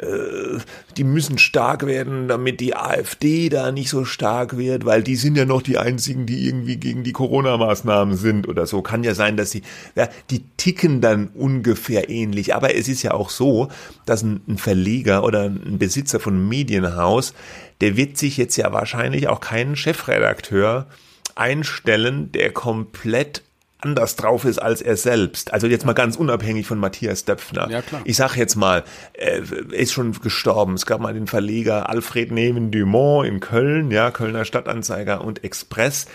[0.03, 0.59] äh,
[0.97, 5.37] die müssen stark werden, damit die AfD da nicht so stark wird, weil die sind
[5.37, 8.83] ja noch die einzigen, die irgendwie gegen die Corona-Maßnahmen sind oder so.
[8.83, 9.63] Kann ja sein, dass sie,
[9.95, 12.55] ja, die ticken dann ungefähr ähnlich.
[12.55, 13.69] Aber es ist ja auch so,
[14.05, 17.35] dass ein, ein Verleger oder ein Besitzer von einem Medienhaus,
[17.81, 20.87] der wird sich jetzt ja wahrscheinlich auch keinen Chefredakteur
[21.35, 23.43] einstellen, der komplett
[23.83, 25.53] anders drauf ist als er selbst.
[25.53, 27.69] Also jetzt mal ganz unabhängig von Matthias Döpfner.
[27.71, 28.01] Ja, klar.
[28.05, 29.43] Ich sag jetzt mal, er
[29.73, 30.75] ist schon gestorben.
[30.75, 36.07] Es gab mal den Verleger Alfred Neven Dumont in Köln, ja, Kölner Stadtanzeiger und Express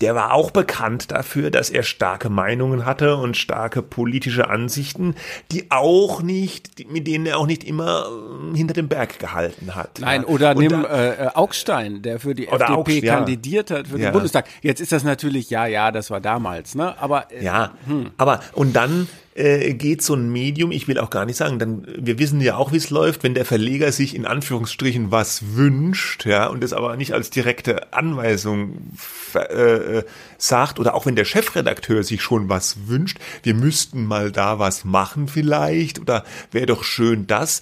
[0.00, 5.14] der war auch bekannt dafür, dass er starke Meinungen hatte und starke politische Ansichten,
[5.52, 8.06] die auch nicht, mit denen er auch nicht immer
[8.52, 10.00] äh, hinter dem Berg gehalten hat.
[10.00, 10.28] Nein, ja.
[10.28, 14.08] oder und nimm da, äh, Augstein, der für die FDP Augst, kandidiert hat für ja.
[14.08, 14.46] den Bundestag.
[14.62, 16.98] Jetzt ist das natürlich, ja, ja, das war damals, ne?
[17.00, 18.10] Aber äh, ja, hm.
[18.16, 21.86] aber und dann äh, geht so ein Medium, ich will auch gar nicht sagen, dann,
[21.98, 26.24] wir wissen ja auch, wie es läuft, wenn der Verleger sich in Anführungsstrichen was wünscht,
[26.24, 28.92] ja, und das aber nicht als direkte Anweisung
[29.34, 30.02] äh,
[30.38, 34.84] sagt, oder auch wenn der Chefredakteur sich schon was wünscht, wir müssten mal da was
[34.84, 37.60] machen vielleicht, oder wäre doch schön das,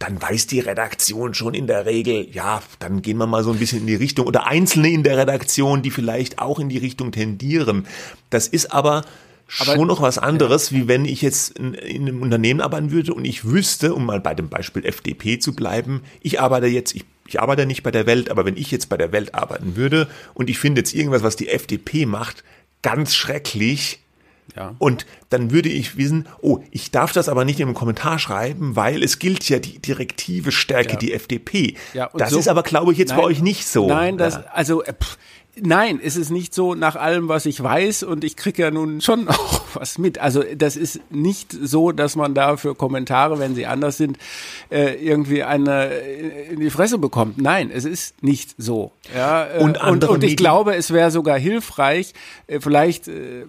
[0.00, 3.60] dann weiß die Redaktion schon in der Regel, ja, dann gehen wir mal so ein
[3.60, 7.12] bisschen in die Richtung, oder Einzelne in der Redaktion, die vielleicht auch in die Richtung
[7.12, 7.86] tendieren.
[8.28, 9.04] Das ist aber
[9.58, 10.78] aber, schon noch was anderes, ja.
[10.78, 14.20] wie wenn ich jetzt in, in, einem Unternehmen arbeiten würde und ich wüsste, um mal
[14.20, 18.06] bei dem Beispiel FDP zu bleiben, ich arbeite jetzt, ich, ich arbeite nicht bei der
[18.06, 21.22] Welt, aber wenn ich jetzt bei der Welt arbeiten würde und ich finde jetzt irgendwas,
[21.22, 22.44] was die FDP macht,
[22.82, 24.00] ganz schrecklich,
[24.56, 24.74] ja.
[24.78, 28.76] Und dann würde ich wissen, oh, ich darf das aber nicht in einem Kommentar schreiben,
[28.76, 30.98] weil es gilt ja die Direktive Stärke ja.
[30.98, 31.76] die FDP.
[31.94, 33.86] Ja, das so, ist aber, glaube ich, jetzt nein, bei euch nicht so.
[33.86, 35.16] Nein, das, also, äh, pff,
[35.60, 39.02] Nein, es ist nicht so nach allem, was ich weiß und ich kriege ja nun
[39.02, 40.18] schon auch was mit.
[40.18, 44.16] Also das ist nicht so, dass man da für Kommentare, wenn sie anders sind,
[44.70, 45.88] äh, irgendwie eine
[46.50, 47.36] in die Fresse bekommt.
[47.36, 48.92] Nein, es ist nicht so.
[49.14, 52.14] Ja, äh, und, und, und ich glaube, es wäre sogar hilfreich,
[52.46, 53.46] äh, vielleicht äh, äh,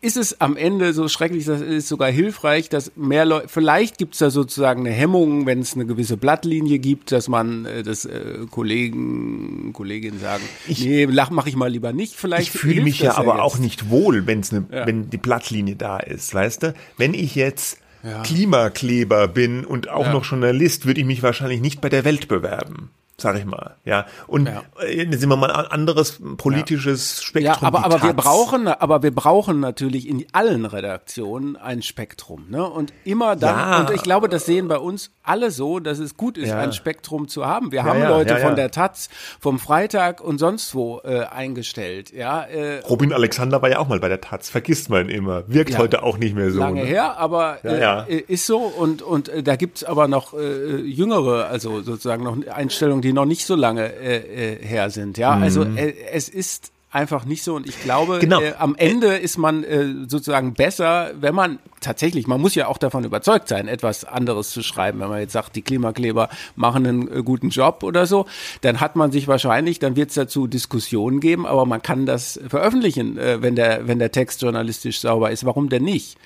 [0.00, 4.14] ist es am Ende so schrecklich, das ist sogar hilfreich, dass mehr Leute, vielleicht gibt
[4.14, 8.04] es da sozusagen eine Hemmung, wenn es eine gewisse Blattlinie gibt, dass man äh, das
[8.04, 12.14] äh, Kollegen, Kolleginnen sagen, ich, nee, lach mache ich mal lieber nicht.
[12.14, 13.42] Vielleicht ich fühle mich ja aber jetzt.
[13.42, 14.86] auch nicht wohl, wenn's ne, ja.
[14.86, 16.74] wenn die Blattlinie da ist, weißt du?
[16.96, 18.22] Wenn ich jetzt ja.
[18.22, 20.12] Klimakleber bin und auch ja.
[20.12, 23.76] noch Journalist, würde ich mich wahrscheinlich nicht bei der Welt bewerben sag ich mal.
[23.84, 24.06] Ja.
[24.26, 24.62] Und ja.
[24.82, 27.24] Äh, sind wir mal ein anderes politisches ja.
[27.24, 27.62] Spektrum.
[27.62, 32.46] Ja, aber, aber wir brauchen, aber wir brauchen natürlich in allen Redaktionen ein Spektrum.
[32.48, 32.68] Ne?
[32.68, 33.80] Und immer dann, ja.
[33.80, 37.28] und ich glaube, das sehen bei uns alle so, dass es gut ist, ein Spektrum
[37.28, 37.72] zu haben.
[37.72, 42.12] Wir haben Leute von der Taz, vom Freitag und sonst wo äh, eingestellt.
[42.12, 45.44] Ja, äh, Robin Alexander war ja auch mal bei der Taz, vergisst man immer.
[45.46, 46.58] Wirkt heute auch nicht mehr so.
[46.58, 46.86] Lange ne?
[46.86, 48.58] her, aber äh, ist so.
[48.58, 53.14] Und, und äh, da gibt's aber noch äh, jüngere, also sozusagen noch Einstellungen, die die
[53.14, 55.18] noch nicht so lange äh, äh, her sind.
[55.18, 55.76] Ja, also, mhm.
[55.76, 58.40] also äh, es ist einfach nicht so und ich glaube, genau.
[58.40, 62.78] äh, am Ende ist man äh, sozusagen besser, wenn man tatsächlich, man muss ja auch
[62.78, 65.00] davon überzeugt sein, etwas anderes zu schreiben.
[65.00, 68.26] Wenn man jetzt sagt, die Klimakleber machen einen äh, guten Job oder so,
[68.60, 72.40] dann hat man sich wahrscheinlich, dann wird es dazu Diskussionen geben, aber man kann das
[72.48, 75.44] veröffentlichen, äh, wenn der wenn der Text journalistisch sauber ist.
[75.44, 76.16] Warum denn nicht?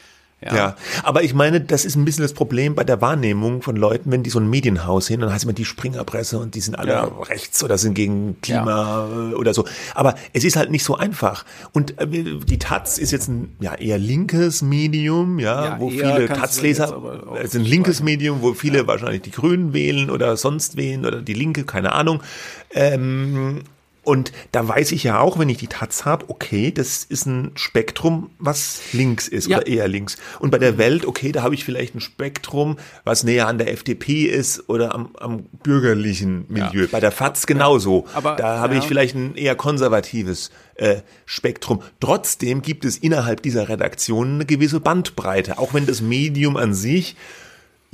[0.44, 0.54] Ja.
[0.54, 0.76] ja.
[1.02, 4.22] aber ich meine, das ist ein bisschen das Problem bei der Wahrnehmung von Leuten, wenn
[4.22, 7.04] die so ein Medienhaus sehen, dann heißt immer die Springerpresse und die sind alle ja.
[7.04, 9.36] rechts oder sind gegen Klima ja.
[9.36, 9.64] oder so.
[9.94, 11.44] Aber es ist halt nicht so einfach.
[11.72, 17.00] Und äh, die Taz ist jetzt ein ja, eher linkes Medium, ja, wo viele Taz-Leser,
[17.38, 21.22] es ist ein linkes Medium, wo viele wahrscheinlich die Grünen wählen oder sonst wählen oder
[21.22, 22.22] die Linke, keine Ahnung.
[22.70, 23.62] Ähm,
[24.04, 27.52] und da weiß ich ja auch, wenn ich die Taz habe, okay, das ist ein
[27.54, 29.58] Spektrum, was links ist ja.
[29.58, 30.16] oder eher links.
[30.38, 33.72] Und bei der Welt, okay, da habe ich vielleicht ein Spektrum, was näher an der
[33.72, 36.82] FDP ist oder am, am bürgerlichen Milieu.
[36.82, 36.88] Ja.
[36.90, 38.06] Bei der FAZ genauso.
[38.14, 38.80] Aber, da habe ja.
[38.80, 41.82] ich vielleicht ein eher konservatives äh, Spektrum.
[42.00, 47.16] Trotzdem gibt es innerhalb dieser Redaktion eine gewisse Bandbreite, auch wenn das Medium an sich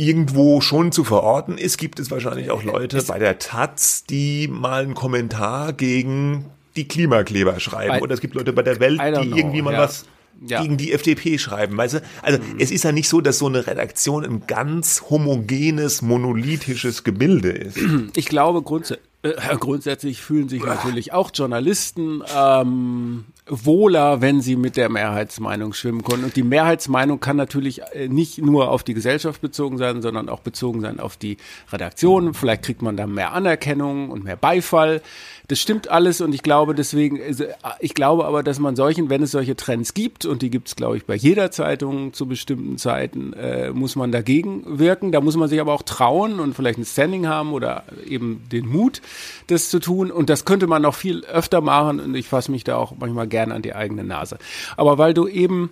[0.00, 4.48] irgendwo schon zu verorten ist, gibt es wahrscheinlich auch Leute es bei der Taz, die
[4.48, 7.98] mal einen Kommentar gegen die Klimakleber schreiben.
[7.98, 9.80] I, Oder es gibt Leute bei der Welt, die know, irgendwie mal ja.
[9.80, 10.06] was
[10.46, 10.62] ja.
[10.62, 11.76] gegen die FDP schreiben.
[11.76, 12.02] Weißt du?
[12.22, 12.58] Also mhm.
[12.58, 17.78] es ist ja nicht so, dass so eine Redaktion ein ganz homogenes, monolithisches Gebilde ist.
[18.16, 19.06] Ich glaube grundsätzlich.
[19.22, 26.02] Äh, grundsätzlich fühlen sich natürlich auch Journalisten ähm, wohler, wenn sie mit der Mehrheitsmeinung schwimmen
[26.02, 26.24] können.
[26.24, 30.40] Und die Mehrheitsmeinung kann natürlich äh, nicht nur auf die Gesellschaft bezogen sein, sondern auch
[30.40, 31.36] bezogen sein auf die
[31.72, 32.32] Redaktion.
[32.32, 35.02] Vielleicht kriegt man da mehr Anerkennung und mehr Beifall.
[35.50, 37.42] Das stimmt alles und ich glaube deswegen, also,
[37.80, 40.76] ich glaube aber, dass man solchen, wenn es solche Trends gibt, und die gibt es,
[40.76, 45.10] glaube ich, bei jeder Zeitung zu bestimmten Zeiten, äh, muss man dagegen wirken.
[45.10, 48.68] Da muss man sich aber auch trauen und vielleicht ein Standing haben oder eben den
[48.68, 49.02] Mut,
[49.48, 50.12] das zu tun.
[50.12, 53.26] Und das könnte man noch viel öfter machen und ich fasse mich da auch manchmal
[53.26, 54.38] gern an die eigene Nase.
[54.76, 55.70] Aber weil du eben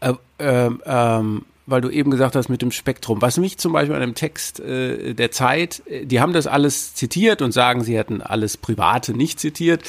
[0.00, 3.22] äh, äh, ähm, weil du eben gesagt hast mit dem Spektrum.
[3.22, 6.94] Was mich zum Beispiel an dem Text äh, der Zeit, äh, die haben das alles
[6.94, 9.82] zitiert und sagen, sie hätten alles Private nicht zitiert,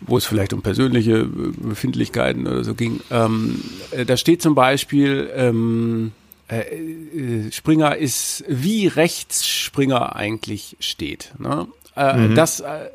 [0.00, 3.00] wo es vielleicht um persönliche äh, Befindlichkeiten oder so ging.
[3.10, 6.12] Ähm, äh, da steht zum Beispiel, ähm,
[6.48, 11.32] äh, äh, Springer ist, wie rechts Springer eigentlich steht.
[11.38, 11.66] Ne?
[11.96, 12.34] Äh, mhm.
[12.34, 12.88] Das, äh,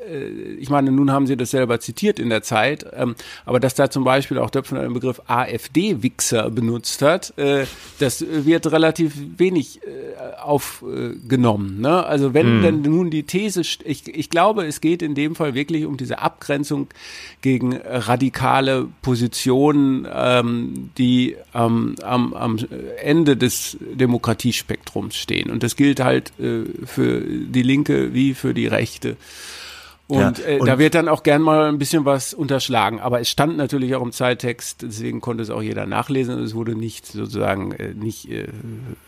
[0.58, 3.14] ich meine, nun haben Sie das selber zitiert in der Zeit, ähm,
[3.46, 7.64] aber dass da zum Beispiel auch Döpfner den Begriff AfD-Wichser benutzt hat, äh,
[7.98, 11.80] das wird relativ wenig äh, aufgenommen.
[11.80, 12.04] Ne?
[12.04, 12.62] Also wenn mhm.
[12.62, 16.18] denn nun die These, ich, ich glaube, es geht in dem Fall wirklich um diese
[16.18, 16.88] Abgrenzung
[17.40, 22.58] gegen radikale Positionen, ähm, die ähm, am, am
[23.02, 25.50] Ende des Demokratiespektrums stehen.
[25.50, 29.16] Und das gilt halt äh, für die Linke wie für die Rechte.
[30.10, 32.98] Und, ja, äh, und, da wird dann auch gern mal ein bisschen was unterschlagen.
[32.98, 36.52] Aber es stand natürlich auch im Zeittext, deswegen konnte es auch jeder nachlesen und es
[36.52, 38.48] wurde nicht sozusagen äh, nicht äh,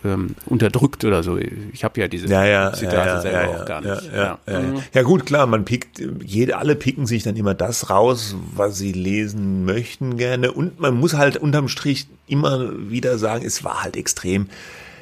[0.05, 1.39] ähm, unterdrückt oder so.
[1.73, 4.13] Ich habe ja diese ja, ja, Zitate ja, selber auch gar nicht.
[4.15, 4.77] Ja, mhm.
[4.95, 8.93] ja, gut, klar, man pickt, jede, alle picken sich dann immer das raus, was sie
[8.93, 10.53] lesen möchten gerne.
[10.53, 14.47] Und man muss halt unterm Strich immer wieder sagen, es war halt extrem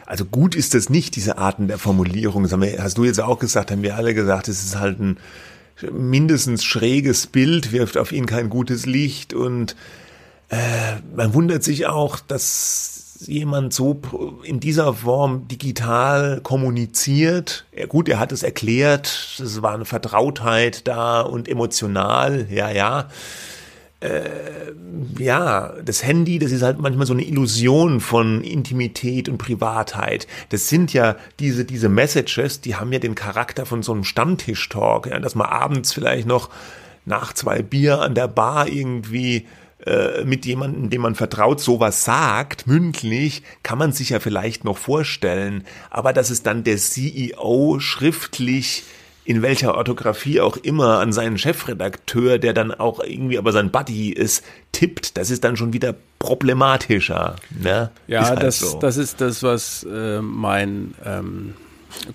[0.07, 2.43] also gut ist das nicht, diese Arten der Formulierung.
[2.43, 5.19] Das hast du jetzt auch gesagt, haben wir alle gesagt, es ist halt ein
[5.93, 9.77] mindestens schräges Bild, wirft auf ihn kein gutes Licht und
[10.49, 10.57] äh,
[11.15, 14.01] man wundert sich auch, dass jemand so
[14.45, 17.67] in dieser Form digital kommuniziert.
[17.77, 23.09] Ja, gut, er hat es erklärt, es war eine Vertrautheit da und emotional, ja, ja.
[24.01, 24.23] Äh,
[25.19, 30.27] ja, das Handy, das ist halt manchmal so eine Illusion von Intimität und Privatheit.
[30.49, 35.07] Das sind ja diese, diese Messages, die haben ja den Charakter von so einem Stammtisch-Talk,
[35.07, 36.49] ja, dass man abends vielleicht noch
[37.05, 39.47] nach zwei Bier an der Bar irgendwie
[39.87, 44.79] äh, mit jemandem, dem man vertraut, sowas sagt, mündlich, kann man sich ja vielleicht noch
[44.79, 45.65] vorstellen.
[45.91, 48.85] Aber dass es dann der CEO schriftlich
[49.31, 54.11] in welcher Orthographie auch immer an seinen Chefredakteur, der dann auch irgendwie aber sein Buddy
[54.11, 57.37] ist, tippt, das ist dann schon wieder problematischer.
[57.51, 57.93] Ne?
[58.09, 58.81] Ja, halt das, so.
[58.81, 61.55] das ist das, was äh, mein ähm,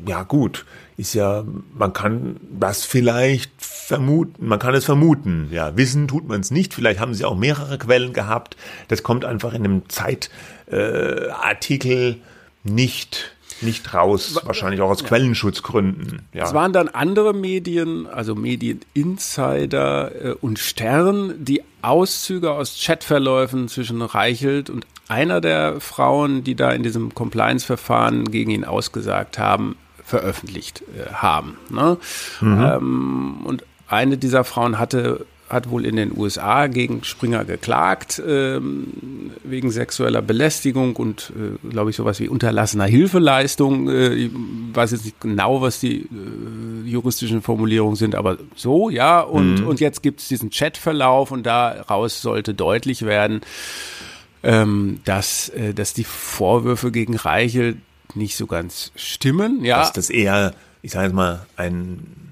[0.07, 0.65] ja gut,
[0.99, 5.77] ist ja, man kann das vielleicht vermuten, man kann es vermuten, ja.
[5.77, 6.73] Wissen tut man es nicht.
[6.73, 8.57] Vielleicht haben sie auch mehrere Quellen gehabt.
[8.89, 12.17] Das kommt einfach in einem Zeitartikel äh,
[12.63, 13.31] nicht
[13.61, 16.21] nicht raus, wahrscheinlich auch aus Quellenschutzgründen.
[16.33, 16.45] Ja.
[16.45, 24.01] Es waren dann andere Medien, also Medieninsider äh, und Stern, die Auszüge aus Chatverläufen zwischen
[24.01, 29.75] Reichelt und einer der Frauen, die da in diesem Compliance-Verfahren gegen ihn ausgesagt haben,
[30.09, 31.57] veröffentlicht äh, haben.
[31.69, 31.97] Ne?
[32.41, 32.61] Mhm.
[32.61, 39.31] Ähm, und eine dieser Frauen hatte hat wohl in den USA gegen Springer geklagt ähm,
[39.43, 43.89] wegen sexueller Belästigung und äh, glaube ich sowas wie unterlassener Hilfeleistung.
[43.89, 44.31] Äh, ich
[44.73, 46.07] weiß jetzt nicht genau, was die äh,
[46.85, 49.21] juristischen Formulierungen sind, aber so, ja.
[49.21, 49.67] Und, mhm.
[49.67, 53.41] und jetzt gibt es diesen Chatverlauf und daraus sollte deutlich werden,
[54.43, 57.77] ähm, dass, äh, dass die Vorwürfe gegen Reichel
[58.15, 59.63] nicht so ganz stimmen.
[59.63, 59.79] Ja.
[59.79, 62.29] Dass das eher, ich sage jetzt mal, ein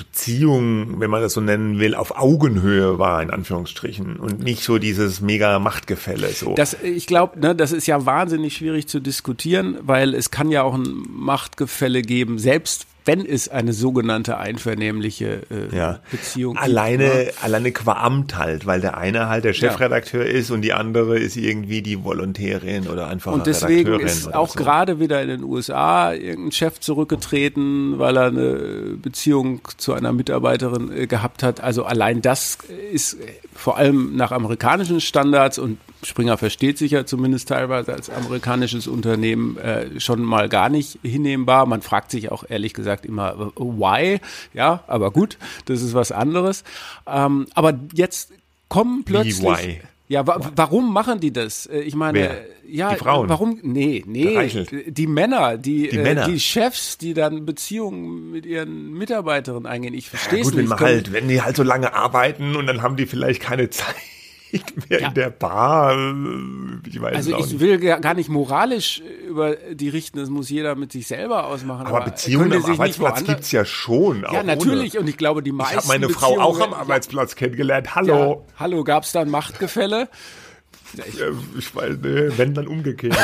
[0.00, 4.78] Beziehung, wenn man das so nennen will, auf Augenhöhe war, in Anführungsstrichen, und nicht so
[4.78, 6.28] dieses mega Machtgefälle.
[6.28, 6.54] So.
[6.54, 10.62] Das, ich glaube, ne, das ist ja wahnsinnig schwierig zu diskutieren, weil es kann ja
[10.62, 16.00] auch ein Machtgefälle geben, selbst wenn es eine sogenannte einvernehmliche äh, ja.
[16.10, 17.14] Beziehung alleine, gibt.
[17.14, 17.32] Ne?
[17.42, 20.32] Alleine qua Amt halt, weil der eine halt der Chefredakteur ja.
[20.32, 24.58] ist und die andere ist irgendwie die Volontärin oder einfach Und deswegen ist auch so.
[24.58, 30.92] gerade wieder in den USA irgendein Chef zurückgetreten, weil er eine Beziehung zu einer Mitarbeiterin
[30.92, 31.60] äh, gehabt hat.
[31.60, 32.58] Also allein das
[32.92, 33.16] ist
[33.54, 39.56] vor allem nach amerikanischen Standards und Springer versteht sich ja zumindest teilweise als amerikanisches Unternehmen
[39.58, 41.66] äh, schon mal gar nicht hinnehmbar.
[41.66, 44.20] Man fragt sich auch ehrlich gesagt immer, why?
[44.54, 46.64] Ja, aber gut, das ist was anderes.
[47.06, 48.32] Ähm, aber jetzt
[48.68, 49.40] kommen plötzlich.
[49.40, 49.80] Wie why?
[50.08, 51.66] Ja, wa warum machen die das?
[51.66, 52.44] Äh, ich meine, Wer?
[52.66, 53.28] ja, die Frauen.
[53.28, 53.60] warum?
[53.62, 56.24] Nee, nee, die Männer, die, die, Männer.
[56.24, 59.94] Äh, die Chefs, die dann Beziehungen mit ihren Mitarbeiterinnen eingehen.
[59.94, 60.70] Ich verstehe es ja, gut, nicht.
[60.70, 63.94] Wenn, halt, wenn die halt so lange arbeiten und dann haben die vielleicht keine Zeit
[64.88, 65.08] mehr ja.
[65.08, 65.92] in der Bar.
[66.86, 67.60] Ich weiß also ich nicht.
[67.60, 71.86] will gar nicht moralisch über die richten, das muss jeder mit sich selber ausmachen.
[71.86, 74.24] Aber, aber Beziehungen am Arbeitsplatz gibt's ja schon.
[74.32, 74.94] ja, natürlich.
[74.94, 75.02] Ohne.
[75.02, 77.94] Und ich glaube, die meisten Ich habe meine Frau auch am Arbeitsplatz kennengelernt.
[77.94, 78.44] Hallo.
[78.48, 80.08] Ja, hallo, gab's da ein Machtgefälle?
[81.58, 83.16] Ich weiß, nee, wenn dann umgekehrt.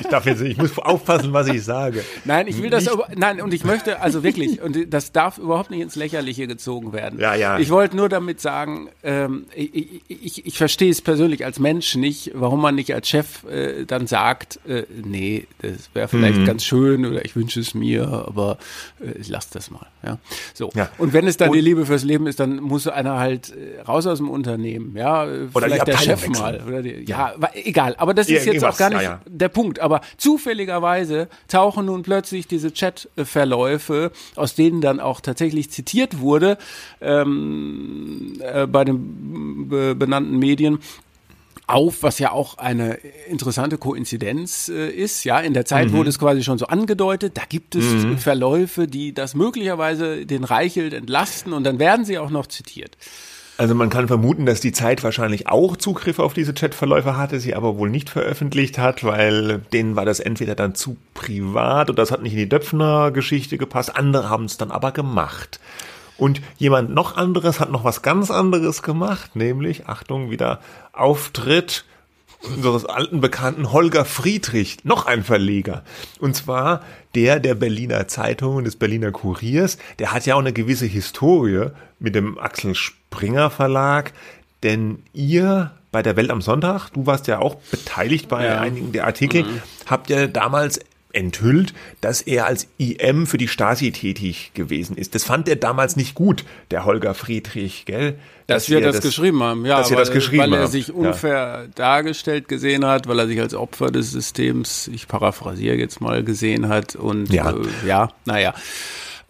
[0.00, 2.04] Ich darf jetzt, ich muss aufpassen, was ich sage.
[2.24, 5.70] Nein, ich will das, aber, nein, und ich möchte, also wirklich, und das darf überhaupt
[5.70, 7.18] nicht ins Lächerliche gezogen werden.
[7.18, 7.58] Ja, ja.
[7.58, 12.32] Ich wollte nur damit sagen, ähm, ich, ich, ich verstehe es persönlich als Mensch nicht,
[12.34, 16.46] warum man nicht als Chef äh, dann sagt, äh, nee, das wäre vielleicht mhm.
[16.46, 18.58] ganz schön oder ich wünsche es mir, aber
[19.00, 19.86] äh, ich lasse das mal.
[20.04, 20.18] Ja,
[20.54, 20.70] so.
[20.74, 20.90] Ja.
[20.98, 23.80] Und wenn es dann und, die Liebe fürs Leben ist, dann muss einer halt äh,
[23.82, 26.32] raus aus dem Unternehmen, ja, oder vielleicht der Chef wechseln.
[26.32, 27.94] mal oder die, ja, egal.
[27.98, 29.20] Aber das ist jetzt auch gar nicht ja, ja.
[29.26, 29.80] der Punkt.
[29.80, 36.58] Aber zufälligerweise tauchen nun plötzlich diese Chatverläufe, aus denen dann auch tatsächlich zitiert wurde
[37.00, 40.78] ähm, äh, bei den benannten Medien,
[41.68, 42.94] auf, was ja auch eine
[43.28, 45.24] interessante Koinzidenz äh, ist.
[45.24, 45.92] Ja, in der Zeit mhm.
[45.92, 47.36] wurde es quasi schon so angedeutet.
[47.36, 48.18] Da gibt es mhm.
[48.18, 52.96] Verläufe, die das möglicherweise den Reichelt entlasten und dann werden sie auch noch zitiert.
[53.58, 57.56] Also man kann vermuten, dass die Zeit wahrscheinlich auch Zugriff auf diese Chatverläufe hatte, sie
[57.56, 62.12] aber wohl nicht veröffentlicht hat, weil denen war das entweder dann zu privat oder das
[62.12, 63.96] hat nicht in die Döpfner-Geschichte gepasst.
[63.96, 65.58] Andere haben es dann aber gemacht.
[66.16, 70.60] Und jemand noch anderes hat noch was ganz anderes gemacht, nämlich, Achtung, wieder
[70.92, 71.84] Auftritt
[72.54, 75.82] unseres alten Bekannten Holger Friedrich, noch ein Verleger.
[76.20, 76.82] Und zwar
[77.16, 79.78] der der Berliner Zeitung und des Berliner Kuriers.
[79.98, 82.76] Der hat ja auch eine gewisse Historie mit dem Axel
[83.10, 84.12] Springer Verlag.
[84.62, 88.60] Denn ihr bei der Welt am Sonntag, du warst ja auch beteiligt bei ja.
[88.60, 89.62] einigen der Artikel, mhm.
[89.86, 90.80] habt ja damals
[91.12, 95.14] enthüllt, dass er als IM für die Stasi tätig gewesen ist.
[95.14, 98.18] Das fand er damals nicht gut, der Holger Friedrich, gell?
[98.46, 100.70] Dass, dass wir das, das, geschrieben haben, ja, dass weil, das geschrieben weil er haben.
[100.70, 101.66] sich unfair ja.
[101.74, 106.68] dargestellt gesehen hat, weil er sich als Opfer des Systems, ich paraphrasiere jetzt mal, gesehen
[106.68, 108.54] hat und ja, äh, ja naja.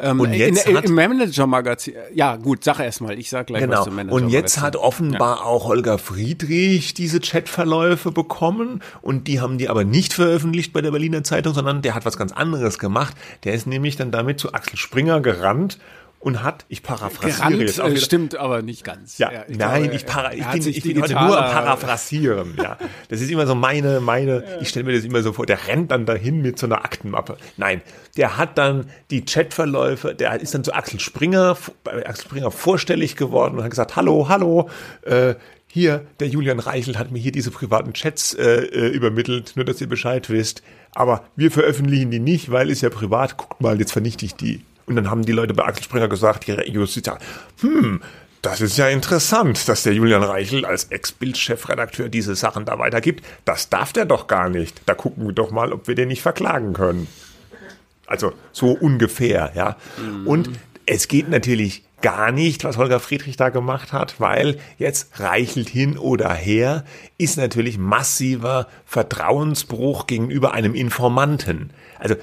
[0.00, 3.62] Ähm, und jetzt in, hat, im Manager-Magazin, ja gut, sag erst mal, ich sag gleich
[3.62, 3.78] genau.
[3.78, 4.14] was zum Manager.
[4.14, 5.42] Und jetzt hat offenbar ja.
[5.42, 10.92] auch Holger Friedrich diese Chatverläufe bekommen und die haben die aber nicht veröffentlicht bei der
[10.92, 13.16] Berliner Zeitung, sondern der hat was ganz anderes gemacht.
[13.42, 15.78] Der ist nämlich dann damit zu Axel Springer gerannt
[16.20, 19.18] und hat, ich paraphrasiere Gerannt, jetzt auch wieder, stimmt aber nicht ganz.
[19.18, 22.56] Ja, ich nein, glaube, ich, para, ich bin, ich bin heute nur am Paraphrasieren.
[22.60, 22.76] ja,
[23.08, 24.42] das ist immer so meine, meine.
[24.60, 25.46] Ich stelle mir das immer so vor.
[25.46, 27.36] Der rennt dann dahin mit so einer Aktenmappe.
[27.56, 27.82] Nein,
[28.16, 30.14] der hat dann die Chatverläufe.
[30.14, 34.28] Der ist dann zu Axel Springer, bei Axel Springer vorstellig geworden und hat gesagt: Hallo,
[34.28, 34.68] hallo.
[35.02, 35.36] Äh,
[35.70, 39.80] hier, der Julian Reichel hat mir hier diese privaten Chats äh, äh, übermittelt, nur dass
[39.80, 40.62] ihr Bescheid wisst.
[40.94, 43.36] Aber wir veröffentlichen die nicht, weil ist ja privat.
[43.36, 44.62] Guckt mal, jetzt vernichte ich die.
[44.88, 47.18] Und dann haben die Leute bei Axel Springer gesagt, die Justitia,
[47.60, 48.00] hm,
[48.40, 53.24] das ist ja interessant, dass der Julian Reichel als Ex-Bild-Chefredakteur diese Sachen da weitergibt.
[53.44, 54.80] Das darf der doch gar nicht.
[54.86, 57.08] Da gucken wir doch mal, ob wir den nicht verklagen können.
[58.06, 59.76] Also so ungefähr, ja.
[59.98, 60.26] Mhm.
[60.26, 60.50] Und
[60.86, 65.98] es geht natürlich gar nicht, was Holger Friedrich da gemacht hat, weil jetzt reichelt hin
[65.98, 66.84] oder her,
[67.18, 71.70] ist natürlich massiver Vertrauensbruch gegenüber einem Informanten.
[71.98, 72.18] Also äh,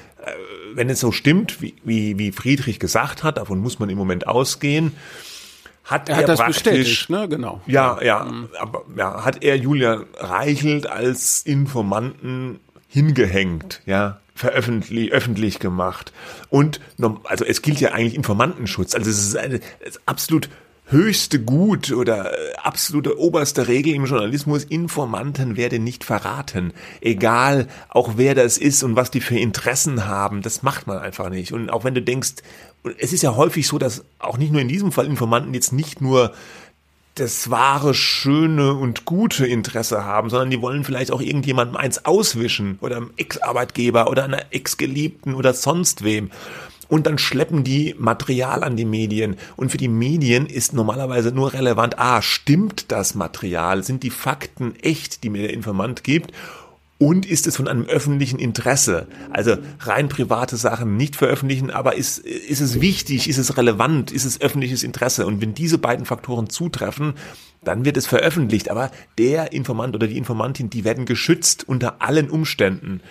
[0.74, 4.28] wenn es so stimmt, wie, wie, wie Friedrich gesagt hat, davon muss man im Moment
[4.28, 4.94] ausgehen,
[5.84, 7.30] hat er, er hat das praktisch, bestätigt, ne?
[7.30, 7.62] Genau.
[7.68, 8.50] Ja, ja, mhm.
[8.60, 16.12] aber ja, hat er Julian Reichelt als Informanten hingehängt, ja, veröffentlicht, öffentlich gemacht.
[16.50, 16.82] Und
[17.24, 18.96] also es gilt ja eigentlich Informantenschutz.
[18.96, 20.50] Also es ist eine es ist absolut
[20.88, 26.74] höchste Gut oder äh, absolute oberste Regel im Journalismus, Informanten werden nicht verraten.
[27.02, 31.30] Egal auch wer das ist und was die für Interessen haben, das macht man einfach
[31.30, 31.54] nicht.
[31.54, 32.36] Und auch wenn du denkst,
[33.00, 36.02] es ist ja häufig so, dass auch nicht nur in diesem Fall Informanten jetzt nicht
[36.02, 36.34] nur
[37.16, 42.78] das wahre, schöne und gute Interesse haben, sondern die wollen vielleicht auch irgendjemandem eins auswischen
[42.82, 46.30] oder einem Ex-Arbeitgeber oder einer Ex-Geliebten oder sonst wem
[46.88, 49.38] und dann schleppen die Material an die Medien.
[49.56, 53.84] Und für die Medien ist normalerweise nur relevant, ah, stimmt das Material?
[53.84, 56.32] Sind die Fakten echt, die mir der Informant gibt?
[56.98, 59.08] Und ist es von einem öffentlichen Interesse?
[59.30, 64.24] Also rein private Sachen nicht veröffentlichen, aber ist, ist es wichtig, ist es relevant, ist
[64.24, 65.26] es öffentliches Interesse?
[65.26, 67.16] Und wenn diese beiden Faktoren zutreffen,
[67.66, 68.72] dann wird es veröffentlicht.
[68.72, 73.02] Aber der Informant oder die Informantin, die werden geschützt unter allen Umständen.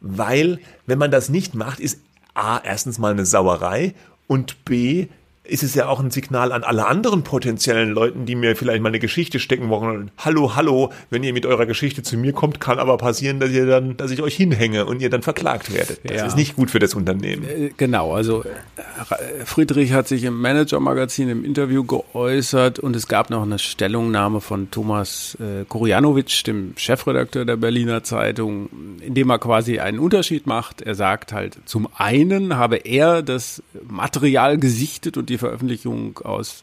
[0.00, 2.00] Weil, wenn man das nicht macht, ist
[2.34, 3.94] A, erstens mal eine Sauerei
[4.26, 5.08] und B,
[5.44, 8.90] ist es ja auch ein Signal an alle anderen potenziellen Leuten, die mir vielleicht mal
[8.90, 10.12] eine Geschichte stecken wollen.
[10.16, 13.66] Hallo, hallo, wenn ihr mit eurer Geschichte zu mir kommt, kann aber passieren, dass ihr
[13.66, 16.00] dann, dass ich euch hinhänge und ihr dann verklagt werdet.
[16.04, 16.26] Das ja.
[16.26, 17.44] ist nicht gut für das Unternehmen.
[17.44, 23.28] Äh, genau, also äh, Friedrich hat sich im Manager-Magazin im Interview geäußert und es gab
[23.30, 28.68] noch eine Stellungnahme von Thomas äh, Kurjanowitsch, dem Chefredakteur der Berliner Zeitung,
[29.00, 30.82] in dem er quasi einen Unterschied macht.
[30.82, 36.62] Er sagt halt, zum einen habe er das Material gesichtet und die Veröffentlichung aus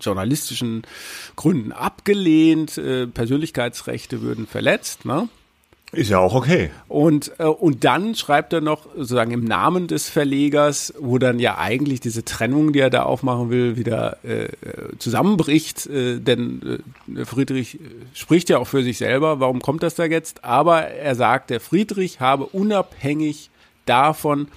[0.00, 0.82] journalistischen
[1.36, 5.04] Gründen abgelehnt, äh, Persönlichkeitsrechte würden verletzt.
[5.04, 5.28] Ne?
[5.92, 6.70] Ist ja auch okay.
[6.88, 11.56] Und, äh, und dann schreibt er noch sozusagen im Namen des Verlegers, wo dann ja
[11.56, 14.48] eigentlich diese Trennung, die er da aufmachen will, wieder äh,
[14.98, 15.86] zusammenbricht.
[15.86, 16.82] Äh, denn
[17.16, 17.78] äh, Friedrich
[18.12, 19.40] spricht ja auch für sich selber.
[19.40, 20.44] Warum kommt das da jetzt?
[20.44, 23.50] Aber er sagt, der Friedrich habe unabhängig
[23.86, 24.48] davon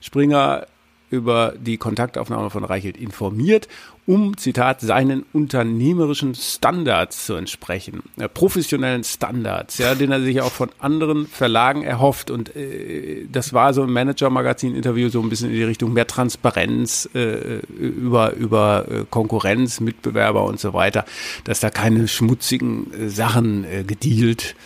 [0.00, 0.66] Springer
[1.12, 3.68] über die Kontaktaufnahme von Reichelt informiert,
[4.06, 10.50] um, Zitat, seinen unternehmerischen Standards zu entsprechen, äh, professionellen Standards, ja, den er sich auch
[10.50, 12.30] von anderen Verlagen erhofft.
[12.30, 17.08] Und äh, das war so ein Manager-Magazin-Interview so ein bisschen in die Richtung mehr Transparenz
[17.14, 21.04] äh, über, über äh, Konkurrenz, Mitbewerber und so weiter,
[21.44, 24.56] dass da keine schmutzigen äh, Sachen äh, gedealt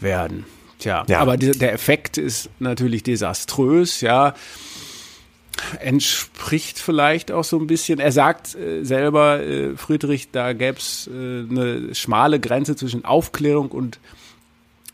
[0.00, 0.46] werden.
[0.80, 1.20] Tja, ja.
[1.20, 4.34] aber der Effekt ist natürlich desaströs, ja
[5.80, 7.98] entspricht vielleicht auch so ein bisschen.
[7.98, 13.68] Er sagt äh, selber, äh, Friedrich, da gäbe es äh, eine schmale Grenze zwischen Aufklärung
[13.68, 13.98] und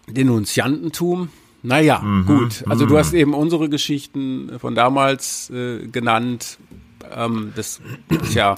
[0.08, 1.28] Denunziantentum.
[1.62, 2.64] Naja, mhm, gut.
[2.68, 2.98] Also du mhm.
[2.98, 6.58] hast eben unsere Geschichten von damals äh, genannt.
[7.14, 7.80] Ähm, das
[8.34, 8.56] ja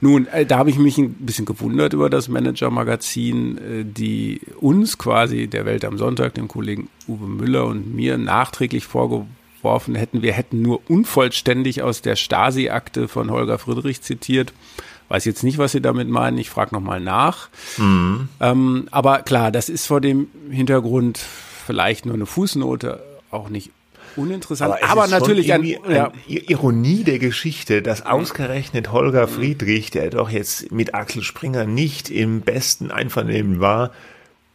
[0.00, 4.98] nun, äh, da habe ich mich ein bisschen gewundert über das Manager-Magazin, äh, die uns
[4.98, 10.22] quasi der Welt am Sonntag, dem Kollegen Uwe Müller und mir nachträglich vorgeworfen vorgeworfen hätten,
[10.22, 14.52] wir hätten nur unvollständig aus der Stasi-Akte von Holger Friedrich zitiert.
[15.08, 16.38] Weiß jetzt nicht, was Sie damit meinen.
[16.38, 17.48] Ich frage nochmal nach.
[17.78, 18.28] Mhm.
[18.40, 23.70] Ähm, aber klar, das ist vor dem Hintergrund vielleicht nur eine Fußnote, auch nicht
[24.16, 26.12] uninteressant, aber, aber natürlich ein, ja.
[26.28, 32.42] Ironie der Geschichte, dass ausgerechnet Holger Friedrich, der doch jetzt mit Axel Springer nicht im
[32.42, 33.90] besten Einvernehmen war,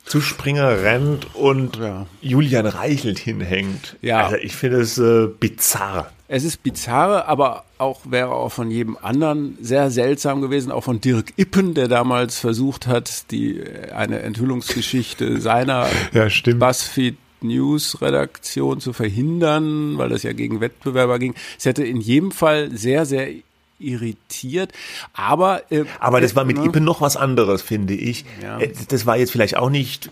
[0.10, 2.07] zu Springer rennt und ja.
[2.20, 3.95] Julian Reichelt hinhängt.
[4.01, 4.26] Ja.
[4.26, 6.12] Also ich finde es äh, bizarr.
[6.28, 10.99] Es ist bizarr, aber auch wäre auch von jedem anderen sehr seltsam gewesen, auch von
[10.99, 13.64] Dirk Ippen, der damals versucht hat, die
[13.95, 21.36] eine Enthüllungsgeschichte seiner ja, BuzzFeed News Redaktion zu verhindern, weil das ja gegen Wettbewerber ging.
[21.57, 23.30] Es hätte in jedem Fall sehr, sehr
[23.80, 24.74] irritiert.
[25.14, 28.26] Aber äh, aber das war mit äh, Ippen noch was anderes, finde ich.
[28.42, 28.60] Ja.
[28.60, 30.10] Äh, das war jetzt vielleicht auch nicht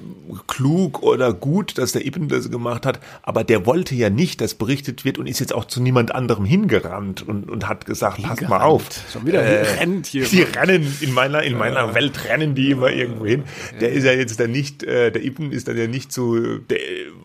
[0.48, 4.56] klug oder gut, dass der Ippen das gemacht hat, aber der wollte ja nicht, dass
[4.56, 8.42] berichtet wird und ist jetzt auch zu niemand anderem hingerannt und, und hat gesagt, pass
[8.42, 8.86] mal auf.
[9.12, 10.26] Schon wieder äh, rennt hier.
[10.26, 13.44] Die rennen in meiner in meiner Welt rennen die immer irgendwo hin.
[13.80, 16.80] Der ist ja jetzt dann nicht, äh, der Ippen ist dann ja nicht so, der,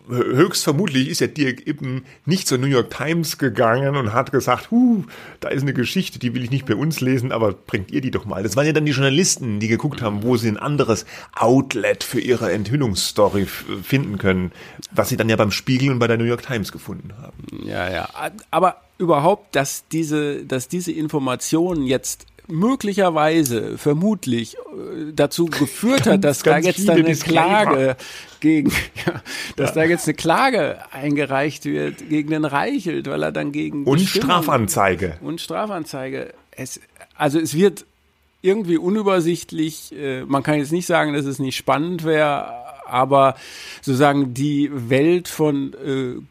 [0.09, 5.03] höchstvermutlich ist ja Dirk Ippen nicht zur New York Times gegangen und hat gesagt, huh,
[5.39, 8.11] da ist eine Geschichte, die will ich nicht bei uns lesen, aber bringt ihr die
[8.11, 8.43] doch mal.
[8.43, 11.05] Das waren ja dann die Journalisten, die geguckt haben, wo sie ein anderes
[11.35, 14.51] Outlet für ihre Enthüllungsstory finden können,
[14.91, 17.65] was sie dann ja beim Spiegel und bei der New York Times gefunden haben.
[17.65, 18.09] Ja, ja.
[18.51, 26.43] Aber überhaupt, dass diese, dass diese Informationen jetzt möglicherweise, vermutlich äh, dazu geführt hat, dass
[26.43, 27.95] da jetzt dann eine Klage
[28.39, 28.71] gegen,
[29.05, 29.21] ja,
[29.55, 29.75] dass ja.
[29.75, 35.17] da jetzt eine Klage eingereicht wird gegen den Reichelt, weil er dann gegen und Strafanzeige
[35.21, 36.33] und Strafanzeige.
[36.51, 36.79] Es,
[37.15, 37.85] also es wird
[38.41, 39.95] irgendwie unübersichtlich.
[39.95, 42.45] Äh, man kann jetzt nicht sagen, dass es nicht spannend wäre,
[42.85, 43.35] aber
[43.81, 46.21] sozusagen die Welt von äh,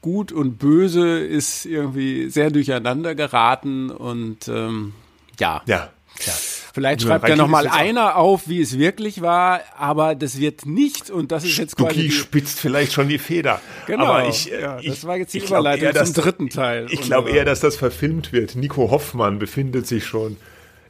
[0.00, 4.94] Gut und Böse ist irgendwie sehr durcheinander geraten und ähm,
[5.38, 5.62] ja.
[5.66, 5.90] Ja.
[6.24, 6.32] ja.
[6.72, 11.10] Vielleicht schreibt ja noch mal einer auf, wie es wirklich war, aber das wird nicht
[11.10, 13.60] und das ist jetzt Stucki quasi spitzt vielleicht schon die Feder.
[13.86, 14.04] Genau.
[14.04, 16.86] Aber ich, ja, das war jetzt die Überleitung eher, zum dritten Teil.
[16.90, 18.54] Ich glaube eher, dass das verfilmt wird.
[18.54, 20.36] Nico Hoffmann befindet sich schon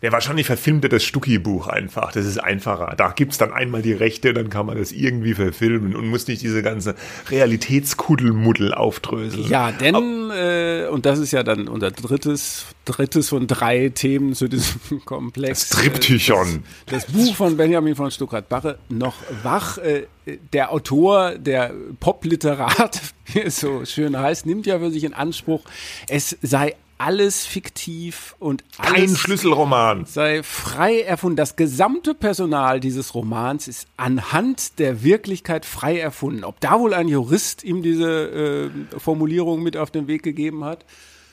[0.02, 2.12] der wahrscheinlich verfilmt er das Stucki-Buch einfach.
[2.12, 2.94] Das ist einfacher.
[2.96, 6.42] Da gibt's dann einmal die Rechte, dann kann man das irgendwie verfilmen und muss nicht
[6.42, 6.94] diese ganze
[7.30, 9.48] Realitätskuddelmuddel aufdröseln.
[9.48, 14.48] Ja, denn, äh, und das ist ja dann unser drittes, drittes von drei Themen zu
[14.48, 15.68] diesem Komplex.
[15.68, 16.64] Das Triptychon.
[16.86, 19.78] Das, das Buch von Benjamin von Stuckrad-Barre, noch wach.
[19.78, 20.06] Äh,
[20.52, 25.62] der Autor, der Popliterat, wie es so schön heißt, nimmt ja für sich in Anspruch,
[26.08, 31.36] es sei alles fiktiv und alles kein Schlüsselroman sei frei erfunden.
[31.36, 36.44] Das gesamte Personal dieses Romans ist anhand der Wirklichkeit frei erfunden.
[36.44, 40.84] Ob da wohl ein Jurist ihm diese äh, Formulierung mit auf den Weg gegeben hat?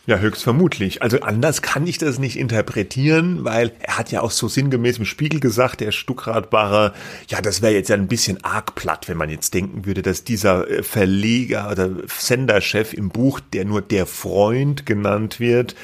[0.08, 1.02] Ja, höchstvermutlich.
[1.02, 5.06] Also anders kann ich das nicht interpretieren, weil er hat ja auch so sinngemäß im
[5.06, 6.94] Spiegel gesagt, der Stuckradbarer,
[7.28, 10.24] ja, das wäre jetzt ja ein bisschen arg platt, wenn man jetzt denken würde, dass
[10.24, 15.76] dieser äh, Verleger oder Senderchef im Buch, der nur der Freund genannt wird,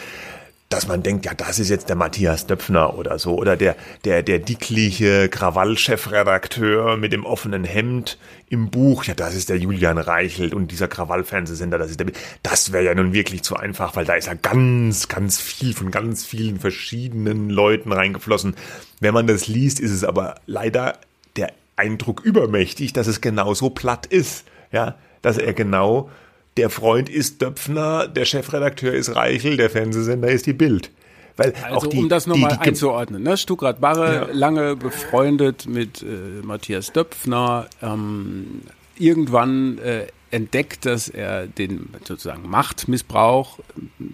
[0.73, 4.23] dass man denkt, ja, das ist jetzt der Matthias Döpfner oder so, oder der, der,
[4.23, 8.17] der dickliche Krawall-Chefredakteur mit dem offenen Hemd
[8.49, 12.07] im Buch, ja, das ist der Julian Reichelt und dieser Krawall-Fernsehsender, das ist der,
[12.43, 15.91] das wäre ja nun wirklich zu einfach, weil da ist ja ganz, ganz viel von
[15.91, 18.55] ganz vielen verschiedenen Leuten reingeflossen.
[18.99, 20.97] Wenn man das liest, ist es aber leider
[21.35, 26.09] der Eindruck übermächtig, dass es genau so platt ist, ja, dass er genau
[26.57, 30.91] der Freund ist Döpfner, der Chefredakteur ist Reichel, der Fernsehsender ist die Bild.
[31.37, 33.37] Weil also auch die, um das nochmal einzuordnen, ne?
[33.37, 34.27] Stuttgart Barre, ja.
[34.33, 36.05] lange befreundet mit äh,
[36.43, 38.61] Matthias Döpfner, ähm,
[38.97, 43.59] irgendwann äh, entdeckt, dass er den sozusagen Machtmissbrauch,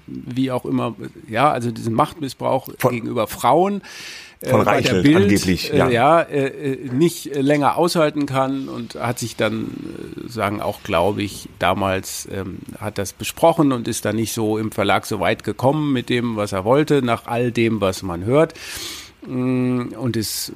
[0.07, 0.95] wie auch immer,
[1.27, 3.81] ja, also diesen Machtmissbrauch Von gegenüber Frauen
[4.41, 6.21] äh, von Reichelt Bild, angeblich, ja, äh, ja.
[6.21, 12.27] äh, nicht länger aushalten kann und hat sich dann, äh, sagen auch, glaube ich, damals
[12.31, 16.09] ähm, hat das besprochen und ist dann nicht so im Verlag so weit gekommen mit
[16.09, 18.53] dem, was er wollte, nach all dem, was man hört.
[19.25, 20.53] Mm, und ist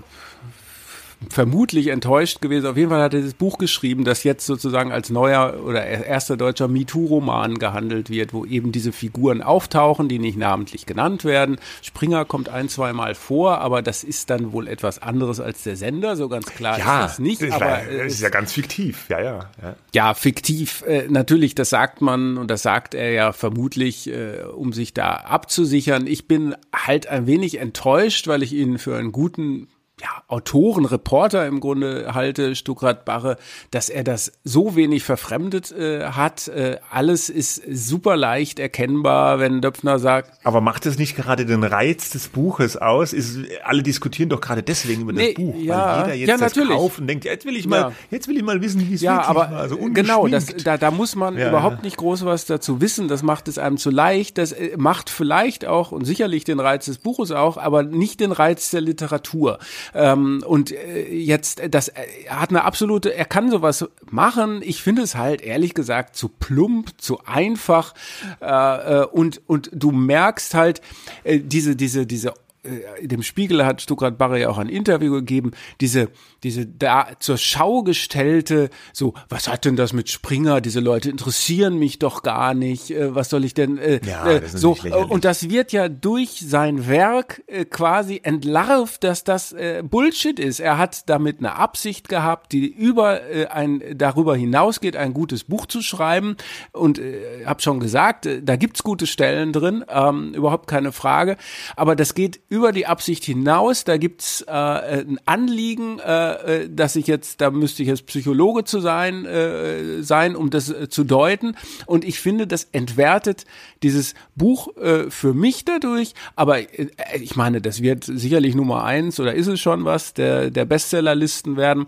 [1.29, 2.65] vermutlich enttäuscht gewesen.
[2.65, 6.37] Auf jeden Fall hat er das Buch geschrieben, das jetzt sozusagen als neuer oder erster
[6.37, 11.59] deutscher MeToo-Roman gehandelt wird, wo eben diese Figuren auftauchen, die nicht namentlich genannt werden.
[11.81, 15.75] Springer kommt ein, zwei Mal vor, aber das ist dann wohl etwas anderes als der
[15.75, 17.41] Sender, so ganz klar ja, ist das nicht.
[17.41, 19.49] Das aber es ist ja ganz fiktiv, ja, ja.
[19.61, 24.41] Ja, ja fiktiv, äh, natürlich, das sagt man und das sagt er ja vermutlich, äh,
[24.55, 26.07] um sich da abzusichern.
[26.07, 29.67] Ich bin halt ein wenig enttäuscht, weil ich ihn für einen guten
[30.01, 33.37] ja, Autoren, Reporter im Grunde halte, Stuckrad Barre,
[33.69, 36.47] dass er das so wenig verfremdet äh, hat.
[36.47, 40.31] Äh, alles ist super leicht erkennbar, wenn Döpfner sagt.
[40.43, 43.13] Aber macht es nicht gerade den Reiz des Buches aus?
[43.13, 46.37] Ist, alle diskutieren doch gerade deswegen über nee, das Buch, ja, weil jeder jetzt ja,
[46.37, 46.69] natürlich.
[46.69, 47.91] das kauft und denkt, jetzt will ich mal, ja.
[48.09, 49.59] jetzt will ich mal wissen, wie es ja, wirklich aber war.
[49.59, 51.49] Also genau, das, da, da muss man ja.
[51.49, 53.07] überhaupt nicht groß was dazu wissen.
[53.07, 54.39] Das macht es einem zu leicht.
[54.39, 58.31] Das äh, macht vielleicht auch und sicherlich den Reiz des Buches auch, aber nicht den
[58.31, 59.59] Reiz der Literatur.
[59.93, 64.61] Ähm, und äh, jetzt, das er hat eine absolute, er kann sowas machen.
[64.63, 67.93] Ich finde es halt ehrlich gesagt zu plump, zu einfach.
[68.41, 70.81] Äh, äh und, und du merkst halt
[71.23, 72.33] äh, diese, diese, diese
[72.63, 76.09] äh, dem Spiegel hat Stuttgart Barre ja auch ein Interview gegeben, diese,
[76.43, 80.61] diese da zur Schau gestellte, so, was hat denn das mit Springer?
[80.61, 82.91] Diese Leute interessieren mich doch gar nicht.
[82.91, 84.77] Äh, was soll ich denn, äh, ja, äh, so,
[85.09, 90.59] und das wird ja durch sein Werk äh, quasi entlarvt, dass das äh, Bullshit ist.
[90.59, 95.65] Er hat damit eine Absicht gehabt, die über äh, ein, darüber hinausgeht, ein gutes Buch
[95.65, 96.37] zu schreiben.
[96.71, 101.37] Und äh, habe schon gesagt, äh, da gibt's gute Stellen drin, ähm, überhaupt keine Frage.
[101.75, 103.83] Aber das geht über die Absicht hinaus.
[103.83, 108.63] Da gibt's äh, ein Anliegen, äh, äh, dass ich jetzt, da müsste ich jetzt Psychologe
[108.63, 111.55] zu sein, äh, sein, um das äh, zu deuten.
[111.85, 113.45] Und ich finde, das entwertet
[113.83, 116.13] dieses Buch äh, für mich dadurch.
[116.35, 120.51] Aber äh, ich meine, das wird sicherlich Nummer eins oder ist es schon was der,
[120.51, 121.87] der Bestsellerlisten werden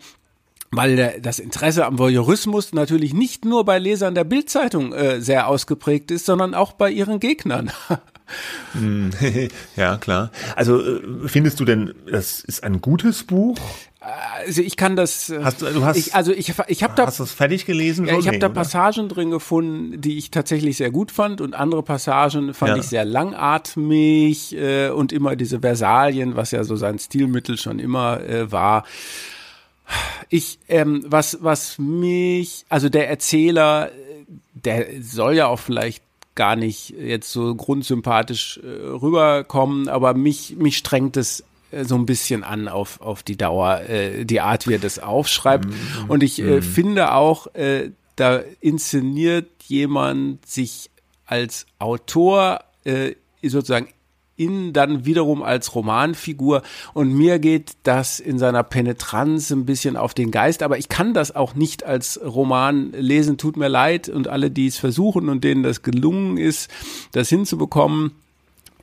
[0.76, 6.12] weil das Interesse am Voyeurismus natürlich nicht nur bei Lesern der Bildzeitung äh, sehr ausgeprägt
[6.12, 7.72] ist, sondern auch bei ihren Gegnern.
[8.72, 9.12] Hm,
[9.76, 10.32] ja, klar.
[10.56, 13.58] Also äh, findest du denn, das ist ein gutes Buch?
[14.04, 15.30] Also ich kann das.
[15.30, 17.08] Äh, hast du, du hast, ich, also ich, ich habe da.
[17.08, 18.06] Hast du es fertig gelesen?
[18.06, 21.84] Ja, ich habe da Passagen drin gefunden, die ich tatsächlich sehr gut fand und andere
[21.84, 22.78] Passagen fand ja.
[22.78, 28.20] ich sehr langatmig äh, und immer diese Versalien, was ja so sein Stilmittel schon immer
[28.22, 28.84] äh, war.
[30.30, 33.92] Ich, ähm, was, was mich, also der Erzähler,
[34.54, 36.04] der soll ja auch vielleicht
[36.36, 41.44] gar nicht jetzt so grundsympathisch äh, rüberkommen, aber mich, mich strengt es äh,
[41.82, 45.66] so ein bisschen an auf, auf die Dauer, äh, die Art, wie er das aufschreibt.
[45.66, 46.62] Mm, Und ich äh, mm.
[46.62, 50.90] finde auch, äh, da inszeniert jemand sich
[51.26, 53.88] als Autor äh, sozusagen
[54.36, 56.64] in dann wiederum als Romanfigur.
[56.94, 61.14] Und mir geht das in seiner Penetranz ein bisschen auf den Geist, aber ich kann
[61.14, 65.44] das auch nicht als Roman lesen, tut mir leid und alle, die es versuchen und
[65.44, 66.70] denen das gelungen ist,
[67.12, 68.12] das hinzubekommen,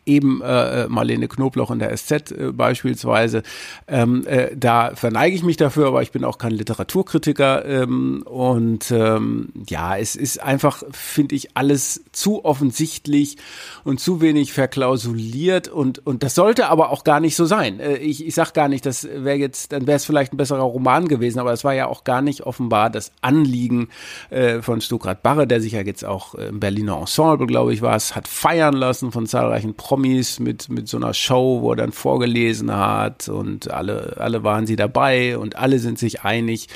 [0.06, 3.42] eben äh, Marlene Knobloch in der SZ äh, beispielsweise.
[3.86, 7.64] Ähm, äh, da verneige ich mich dafür, aber ich bin auch kein Literaturkritiker.
[7.64, 13.36] Ähm, und ähm, ja, es ist einfach, finde ich, alles zu offensichtlich
[13.84, 17.78] und zu wenig verklausuliert und, und das sollte aber auch gar nicht so sein.
[17.78, 20.62] Äh, ich, ich sag gar nicht, das wäre jetzt, dann wäre es vielleicht ein besserer
[20.62, 23.88] Roman gewesen, aber es war ja auch gar nicht offenbar das Anliegen
[24.30, 27.96] äh, von Stuckrad Barre, der sich ja jetzt auch im Berliner Ensemble, glaube ich, war
[27.96, 31.76] es, hat feiern lassen von zahlreichen Promis Promis mit, mit so einer Show, wo er
[31.76, 36.68] dann vorgelesen hat und alle, alle waren sie dabei und alle sind sich einig,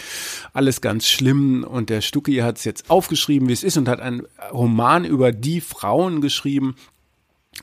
[0.53, 4.01] alles ganz schlimm und der Stucki hat es jetzt aufgeschrieben, wie es ist und hat
[4.01, 6.75] einen Roman über die Frauen geschrieben,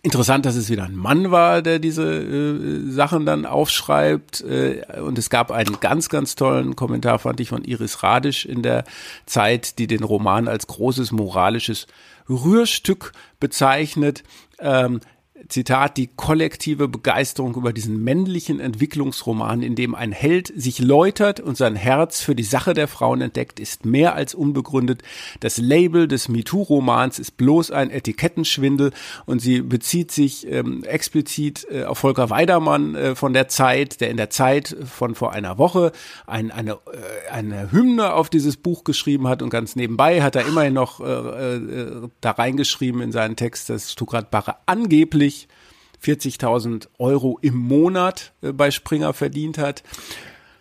[0.04, 4.39] Interessant, dass es wieder ein Mann war, der diese äh, Sachen dann aufschreibt.
[4.39, 8.62] Äh, und es gab einen ganz, ganz tollen Kommentar, fand ich, von Iris Radisch in
[8.62, 8.86] der
[9.26, 11.88] Zeit, die den Roman als großes moralisches
[12.30, 14.24] Rührstück bezeichnet.
[14.60, 15.02] Ähm,
[15.52, 21.58] Zitat, die kollektive Begeisterung über diesen männlichen Entwicklungsroman, in dem ein Held sich läutert und
[21.58, 25.04] sein Herz für die Sache der Frauen entdeckt, ist mehr als unbegründet.
[25.39, 28.91] Das Label des MeToo-Romans ist bloß ein Etikettenschwindel
[29.26, 34.10] und sie bezieht sich ähm, explizit äh, auf Volker Weidermann äh, von der Zeit, der
[34.10, 35.91] in der Zeit von vor einer Woche
[36.28, 40.47] ein, eine, äh, eine Hymne auf dieses Buch geschrieben hat und ganz nebenbei hat er
[40.47, 45.41] immerhin noch äh, äh, da reingeschrieben in seinen Text, dass Stuttgart Barre angeblich
[46.04, 49.84] 40.000 Euro im Monat äh, bei Springer verdient hat.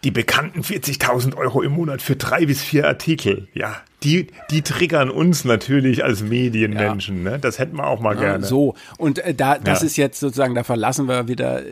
[0.05, 5.11] Die bekannten 40.000 Euro im Monat für drei bis vier Artikel, ja, die, die triggern
[5.11, 7.33] uns natürlich als Medienmenschen, ja.
[7.33, 7.39] ne?
[7.39, 8.47] Das hätten wir auch mal ja, gerne.
[8.47, 9.87] So, und äh, da, das ja.
[9.87, 11.67] ist jetzt sozusagen, da verlassen wir wieder äh,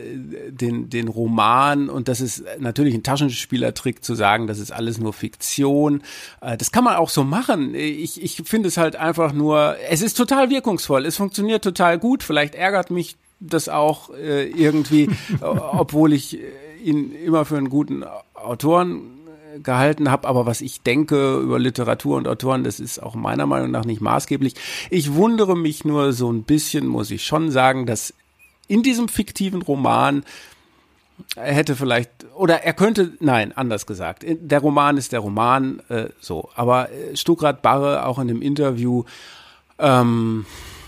[0.49, 5.13] den, den Roman und das ist natürlich ein Taschenspielertrick zu sagen, das ist alles nur
[5.13, 6.03] Fiktion.
[6.41, 7.73] Äh, das kann man auch so machen.
[7.73, 12.21] Ich, ich finde es halt einfach nur, es ist total wirkungsvoll, es funktioniert total gut,
[12.21, 15.09] vielleicht ärgert mich das auch äh, irgendwie,
[15.41, 16.39] obwohl ich
[16.83, 19.01] ihn immer für einen guten Autoren
[19.55, 23.45] äh, gehalten habe, aber was ich denke über Literatur und Autoren, das ist auch meiner
[23.45, 24.55] Meinung nach nicht maßgeblich.
[24.89, 28.13] Ich wundere mich nur so ein bisschen, muss ich schon sagen, dass
[28.67, 30.23] in diesem fiktiven Roman
[31.35, 36.09] er hätte vielleicht oder er könnte nein anders gesagt der Roman ist der Roman äh,
[36.21, 39.03] so aber äh, Stuckrad Barre auch in dem Interview
[39.79, 40.45] ähm,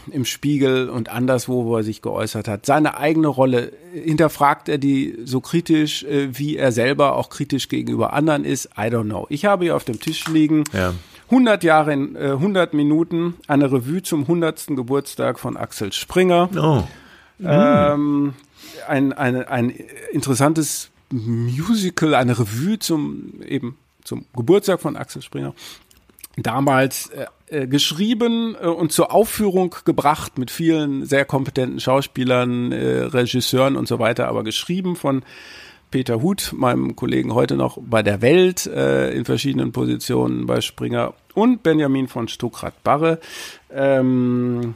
[0.10, 2.66] im Spiegel und anderswo, wo er sich geäußert hat.
[2.66, 8.14] Seine eigene Rolle hinterfragt er die so kritisch, äh, wie er selber auch kritisch gegenüber
[8.14, 8.70] anderen ist.
[8.78, 9.28] I don't know.
[9.30, 10.64] Ich habe hier auf dem Tisch liegen.
[10.74, 10.94] Ja.
[11.26, 14.68] 100 Jahre in äh, 100 Minuten, eine Revue zum 100.
[14.68, 16.50] Geburtstag von Axel Springer.
[16.56, 16.84] Oh.
[17.44, 18.34] Ähm,
[18.88, 19.70] ein, ein, ein
[20.12, 25.54] interessantes Musical, eine Revue zum eben zum Geburtstag von Axel Springer
[26.38, 33.02] damals äh, äh, geschrieben äh, und zur Aufführung gebracht mit vielen sehr kompetenten Schauspielern, äh,
[33.04, 35.24] Regisseuren und so weiter, aber geschrieben von
[35.92, 41.14] Peter Huth, meinem Kollegen heute noch bei der Welt äh, in verschiedenen Positionen bei Springer
[41.34, 43.20] und Benjamin von Stuckrad-Barre.
[43.70, 44.76] Ähm,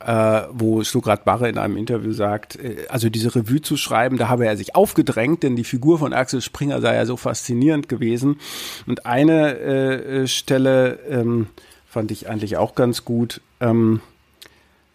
[0.00, 4.28] äh, wo Stuttgart Barre in einem Interview sagt, äh, also diese Revue zu schreiben, da
[4.28, 8.38] habe er sich aufgedrängt, denn die Figur von Axel Springer sei ja so faszinierend gewesen.
[8.86, 11.48] Und eine äh, Stelle ähm,
[11.88, 13.40] fand ich eigentlich auch ganz gut.
[13.60, 14.00] Ähm,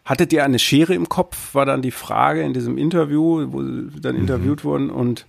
[0.06, 4.02] hattet ihr eine Schere im Kopf, war dann die Frage in diesem Interview, wo sie
[4.02, 4.22] dann mhm.
[4.22, 5.26] interviewt wurden und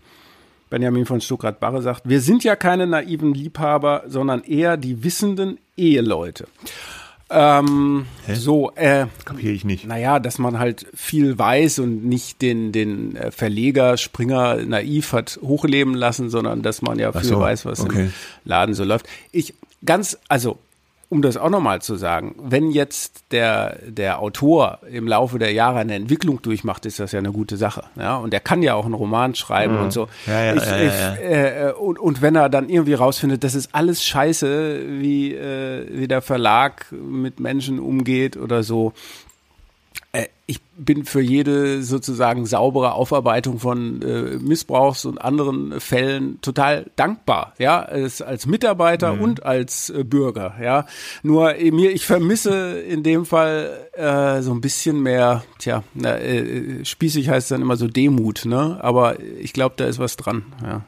[0.70, 6.46] Benjamin von Stuttgart-Barre sagt, wir sind ja keine naiven Liebhaber, sondern eher die wissenden Eheleute.
[7.28, 9.86] Ähm, so, äh, kapiere ich nicht.
[9.86, 15.38] Naja, dass man halt viel weiß und nicht den, den äh, Verleger Springer naiv hat
[15.42, 18.04] hochleben lassen, sondern dass man ja viel so, weiß, was okay.
[18.04, 18.12] im
[18.44, 19.06] Laden so läuft.
[19.30, 19.54] Ich
[19.84, 20.58] ganz, also
[21.12, 25.80] um das auch nochmal zu sagen, wenn jetzt der, der Autor im Laufe der Jahre
[25.80, 27.84] eine Entwicklung durchmacht, ist das ja eine gute Sache.
[27.96, 28.16] Ja?
[28.16, 29.82] Und er kann ja auch einen Roman schreiben mhm.
[29.82, 30.08] und so.
[30.26, 33.74] Ja, ja, ich, ja, ich, äh, und, und wenn er dann irgendwie rausfindet, das ist
[33.74, 38.94] alles scheiße, wie, äh, wie der Verlag mit Menschen umgeht oder so,
[40.46, 47.54] ich bin für jede sozusagen saubere Aufarbeitung von äh, Missbrauchs- und anderen Fällen total dankbar,
[47.58, 49.22] ja, als, als Mitarbeiter mhm.
[49.22, 50.86] und als äh, Bürger, ja.
[51.22, 56.18] Nur äh, mir, ich vermisse in dem Fall äh, so ein bisschen mehr, tja, na,
[56.18, 58.78] äh, spießig heißt es dann immer so Demut, ne?
[58.82, 60.82] Aber ich glaube, da ist was dran, ja.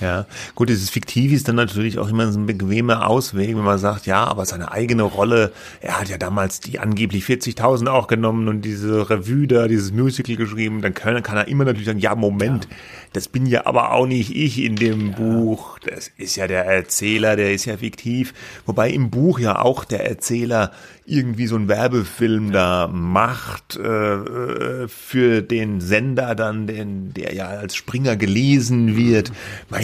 [0.00, 3.78] Ja, gut, dieses Fiktiv ist dann natürlich auch immer so ein bequemer Ausweg, wenn man
[3.78, 8.48] sagt, ja, aber seine eigene Rolle, er hat ja damals die angeblich 40.000 auch genommen
[8.48, 12.14] und diese Revue da, dieses Musical geschrieben, dann kann, kann er immer natürlich sagen, ja,
[12.14, 12.76] Moment, ja.
[13.12, 15.16] das bin ja aber auch nicht ich in dem ja.
[15.16, 18.32] Buch, das ist ja der Erzähler, der ist ja fiktiv,
[18.64, 20.72] wobei im Buch ja auch der Erzähler
[21.10, 27.48] irgendwie so einen Werbefilm da macht äh, äh, für den Sender dann, den, der ja
[27.48, 29.32] als Springer gelesen wird.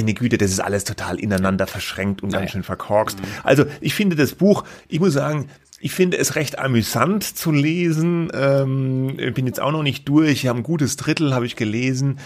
[0.07, 2.43] Meine Güte, das ist alles total ineinander verschränkt und naja.
[2.43, 3.19] ganz schön verkorkst.
[3.19, 3.25] Mhm.
[3.43, 5.49] Also ich finde das Buch, ich muss sagen,
[5.81, 8.31] ich finde es recht amüsant zu lesen.
[8.33, 10.31] Ähm, bin jetzt auch noch nicht durch.
[10.31, 12.21] Ich habe ein gutes Drittel, habe ich gelesen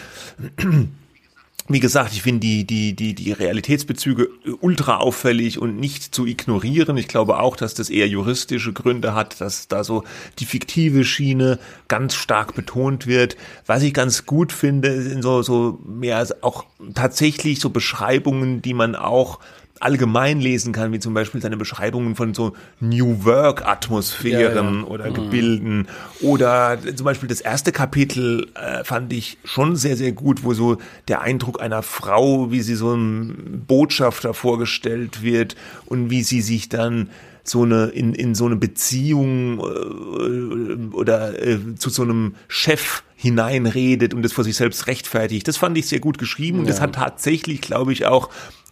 [1.73, 4.29] wie gesagt, ich finde die, die, die, die Realitätsbezüge
[4.61, 6.97] ultra auffällig und nicht zu ignorieren.
[6.97, 10.03] Ich glaube auch, dass das eher juristische Gründe hat, dass da so
[10.41, 13.37] die fiktive Schiene ganz stark betont wird.
[13.67, 16.65] Was ich ganz gut finde, sind so, so mehr auch
[16.95, 19.39] tatsächlich so Beschreibungen, die man auch
[19.81, 24.85] allgemein lesen kann, wie zum Beispiel seine Beschreibungen von so New Work-Atmosphären Ja, ja.
[24.87, 25.89] oder Gebilden.
[26.21, 30.77] Oder zum Beispiel das erste Kapitel äh, fand ich schon sehr, sehr gut, wo so
[31.09, 35.57] der Eindruck einer Frau, wie sie so ein Botschafter vorgestellt wird
[35.87, 37.11] und wie sie sich dann
[37.43, 44.15] so eine in, in so eine Beziehung äh, oder äh, zu so einem Chef hineinredet
[44.15, 45.47] und das vor sich selbst rechtfertigt.
[45.49, 46.85] Das fand ich sehr gut geschrieben und das Ja.
[46.85, 48.31] hat tatsächlich, glaube ich, auch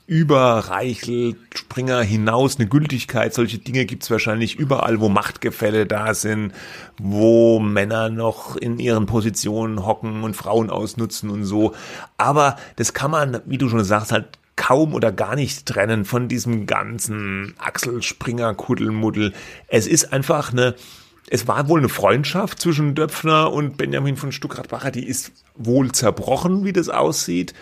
[0.09, 3.35] über Reichel, Springer hinaus eine Gültigkeit.
[3.35, 6.55] Solche Dinge gibt's wahrscheinlich überall, wo Machtgefälle da sind,
[6.99, 11.75] wo Männer noch in ihren Positionen hocken und Frauen ausnutzen und so.
[12.17, 16.27] Aber das kann man, wie du schon sagst, halt kaum oder gar nicht trennen von
[16.27, 19.35] diesem ganzen Axel Springer Kuddelmuddel.
[19.69, 20.75] Es ist einfach eine
[21.31, 26.65] es war wohl eine Freundschaft zwischen Döpfner und Benjamin von Stuckrad-Barre, die ist wohl zerbrochen,
[26.65, 27.53] wie das aussieht.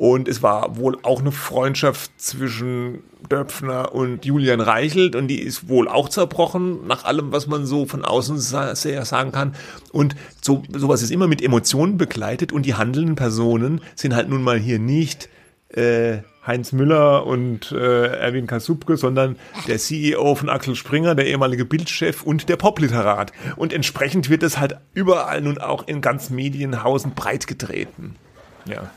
[0.00, 5.68] Und es war wohl auch eine Freundschaft zwischen Döpfner und Julian Reichelt und die ist
[5.68, 9.54] wohl auch zerbrochen, nach allem, was man so von außen sa sagen kann.
[9.92, 14.42] Und so, sowas ist immer mit Emotionen begleitet und die handelnden Personen sind halt nun
[14.42, 15.28] mal hier nicht
[15.68, 19.36] äh, Heinz Müller und äh, Erwin Kasubke, sondern
[19.68, 23.32] der CEO von Axel Springer, der ehemalige Bildchef und der Popliterat.
[23.56, 28.16] Und entsprechend wird es halt überall nun auch in ganz Medienhausen breit getreten.
[28.64, 28.90] Ja.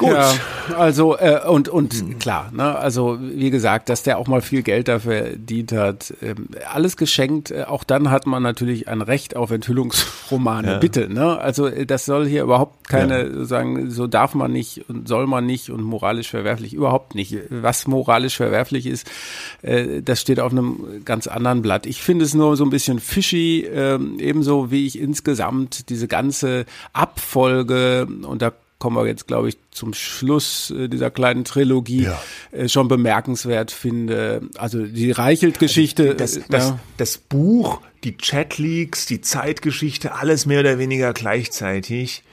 [0.00, 0.10] Gut.
[0.10, 0.32] Ja,
[0.76, 4.88] also äh, und und klar, ne, also wie gesagt, dass der auch mal viel Geld
[4.88, 7.50] dafür verdient hat, ähm, alles geschenkt.
[7.50, 10.68] Äh, auch dann hat man natürlich ein Recht auf Enthüllungsromane.
[10.72, 10.78] Ja.
[10.78, 11.38] Bitte, ne?
[11.38, 13.44] Also äh, das soll hier überhaupt keine Ja.
[13.44, 17.36] sagen, so darf man nicht und soll man nicht und moralisch verwerflich überhaupt nicht.
[17.50, 19.10] Was moralisch verwerflich ist,
[19.62, 21.86] äh, das steht auf einem ganz anderen Blatt.
[21.86, 26.64] Ich finde es nur so ein bisschen fishy, ähm, ebenso wie ich insgesamt diese ganze
[26.92, 32.20] Abfolge und da kommen wir jetzt, glaube ich, zum Schluss äh, dieser kleinen Trilogie Ja.
[32.50, 34.40] äh, schon bemerkenswert finde.
[34.58, 36.16] Also die Reichelt-Geschichte.
[36.16, 36.80] das, äh, das, ja.
[36.96, 42.24] das Buch, die Chatleaks, die Zeitgeschichte, alles mehr oder weniger gleichzeitig.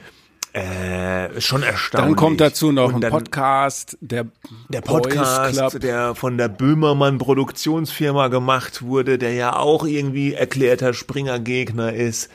[0.54, 2.08] Äh, schon erstaunlich.
[2.08, 4.26] Dann kommt dazu noch Und ein dann Podcast, der,
[4.70, 5.80] Der Podcast, Club.
[5.82, 12.30] der von der Böhmermann Produktionsfirma gemacht wurde, der ja auch irgendwie erklärter Springer-Gegner ist.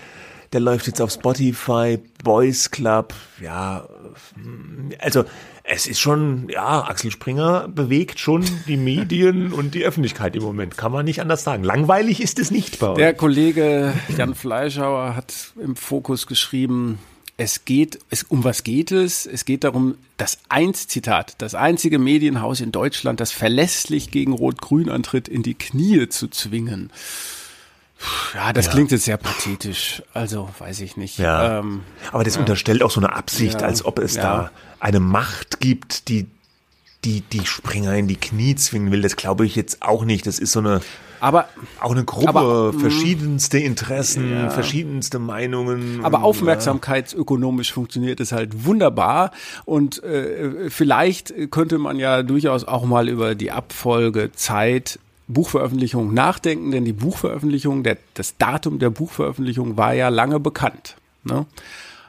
[0.53, 3.87] Der läuft jetzt auf Spotify, Boys Club, ja,
[4.99, 5.25] also
[5.63, 10.77] es ist schon, ja, Axel Springer bewegt schon die Medien und die Öffentlichkeit im Moment,
[10.77, 11.63] kann man nicht anders sagen.
[11.63, 12.97] Langweilig ist es nicht bei uns.
[12.97, 16.99] Der Kollege Jan Fleischhauer hat im Fokus geschrieben,
[17.37, 19.25] es geht, es, um was geht es?
[19.25, 24.89] Es geht darum, das eins Zitat, das einzige Medienhaus in Deutschland, das verlässlich gegen Rot-Grün
[24.89, 26.91] antritt, in die Knie zu zwingen.
[28.33, 30.03] Ja, das klingt jetzt sehr pathetisch.
[30.13, 31.17] Also, weiß ich nicht.
[31.19, 31.59] Ja.
[31.59, 31.81] Ähm,
[32.11, 33.67] Aber das unterstellt auch so eine Absicht, Ja.
[33.67, 34.21] als ob es Ja.
[34.21, 36.27] da eine Macht gibt, die
[37.05, 39.01] die die Springer in die Knie zwingen will.
[39.01, 40.25] Das glaube ich jetzt auch nicht.
[40.25, 40.79] Das ist so eine
[41.19, 41.47] aber
[41.79, 44.49] auch eine Gruppe, Aber, mm, verschiedenste Interessen, Ja.
[44.49, 45.99] verschiedenste Meinungen.
[46.03, 49.31] Aber und, aufmerksamkeitsökonomisch funktioniert es halt wunderbar
[49.65, 56.71] und äh, vielleicht könnte man ja durchaus auch mal über die Abfolge Zeit Buchveröffentlichung nachdenken,
[56.71, 60.95] denn die Buchveröffentlichung, der, das Datum der Buchveröffentlichung war ja lange bekannt.
[61.23, 61.45] Ne?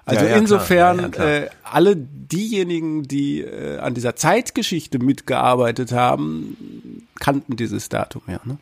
[0.04, 0.40] Also Ja, ja, klar.
[0.42, 1.28] insofern Ja, ja, klar.
[1.28, 8.40] äh, alle diejenigen, die äh, an dieser Zeitgeschichte mitgearbeitet haben, kannten dieses Datum ja.
[8.44, 8.58] Ne?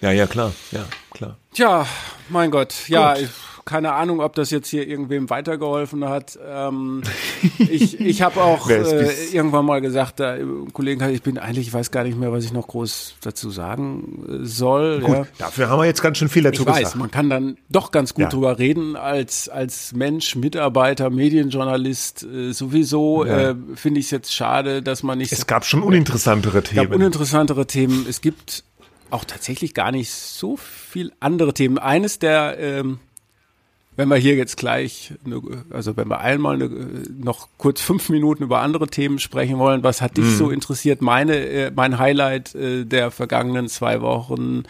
[0.00, 0.52] Ja, ja, klar.
[0.70, 1.36] Ja, klar.
[1.52, 1.86] Tja,
[2.28, 3.28] mein Gott, ja, Gut.
[3.64, 6.38] Keine Ahnung, ob das jetzt hier irgendwem weitergeholfen hat.
[6.46, 7.02] Ähm,
[7.58, 11.72] ich ich habe auch äh, irgendwann mal gesagt, da, äh, Kollegen, ich bin eigentlich, ich
[11.72, 15.00] weiß gar nicht mehr, was ich noch groß dazu sagen äh, soll.
[15.00, 15.26] Gut, ja.
[15.38, 16.96] dafür haben wir jetzt ganz schön viel dazu Ich weiß, gesagt.
[16.96, 18.28] man kann dann doch ganz gut Ja.
[18.28, 23.24] drüber reden als als Mensch, Mitarbeiter, Medienjournalist äh, sowieso.
[23.24, 23.50] Ja.
[23.50, 26.84] Äh, Finde ich es jetzt schade, dass man nicht Es gab schon uninteressantere es gab
[26.86, 26.94] Themen.
[26.94, 28.06] uninteressantere Themen.
[28.08, 28.64] Es gibt
[29.10, 31.78] auch tatsächlich gar nicht so viel andere Themen.
[31.78, 32.98] Eines der, ähm,
[33.96, 35.12] wenn wir hier jetzt gleich,
[35.70, 40.16] also wenn wir einmal noch kurz fünf Minuten über andere Themen sprechen wollen, was hat
[40.16, 40.36] dich Mhm.
[40.36, 41.02] so interessiert?
[41.02, 44.62] Meine, äh, mein Highlight äh, der vergangenen zwei Wochen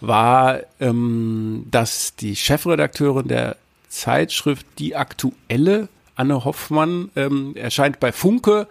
[0.00, 3.56] war, ähm, dass die Chefredakteurin der
[3.88, 8.66] Zeitschrift Die Aktuelle, Anne Hoffmann, ähm, erscheint bei Funke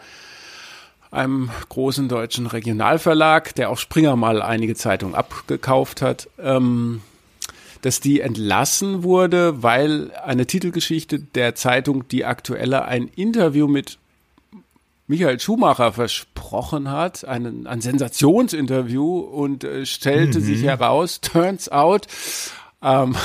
[1.11, 7.01] einem großen deutschen Regionalverlag, der auch Springer mal einige Zeitungen abgekauft hat, ähm,
[7.83, 13.99] dass die entlassen wurde, weil eine Titelgeschichte der Zeitung Die Aktuelle ein Interview mit
[15.05, 22.07] Michael Schumacher versprochen hat, einen, ein Sensationsinterview und äh, stellte sich heraus, turns out,
[22.81, 23.17] ähm,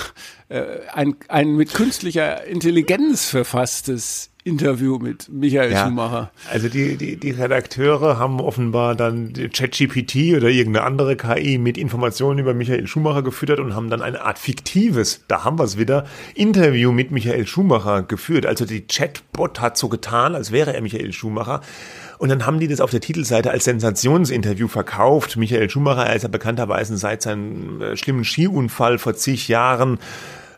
[0.49, 6.31] äh, ein, ein mit künstlicher Intelligenz verfasstes Interview mit Michael ja, Schumacher.
[6.51, 12.39] Also die, die, die Redakteure haben offenbar dann ChatGPT oder irgendeine andere KI mit Informationen
[12.39, 16.07] über Michael Schumacher gefüttert und haben dann eine Art fiktives, da haben wir es wieder,
[16.35, 18.47] Interview mit Michael Schumacher geführt.
[18.47, 21.61] Also die Chatbot hat so getan, als wäre er Michael Schumacher.
[22.19, 25.37] Und dann haben die das auf der Titelseite als Sensationsinterview verkauft.
[25.37, 29.99] Michael Schumacher, er ist ja bekannterweise seit seinem äh, schlimmen Skiunfall vor zig Jahren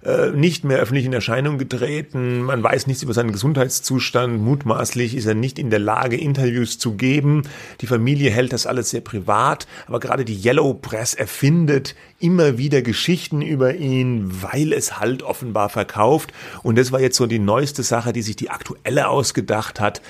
[0.02, 2.40] äh, nicht mehr öffentlich in Erscheinung getreten.
[2.40, 4.40] Man weiß nichts über seinen Gesundheitszustand.
[4.40, 7.42] Mutmaßlich ist er nicht in der Lage, Interviews zu geben.
[7.82, 9.66] Die Familie hält das alles sehr privat.
[9.86, 15.68] Aber gerade die Yellow Press erfindet immer wieder Geschichten über ihn, weil es halt offenbar
[15.68, 16.32] verkauft.
[16.62, 20.00] Und das war jetzt so die neueste Sache, die sich die aktuelle ausgedacht hat,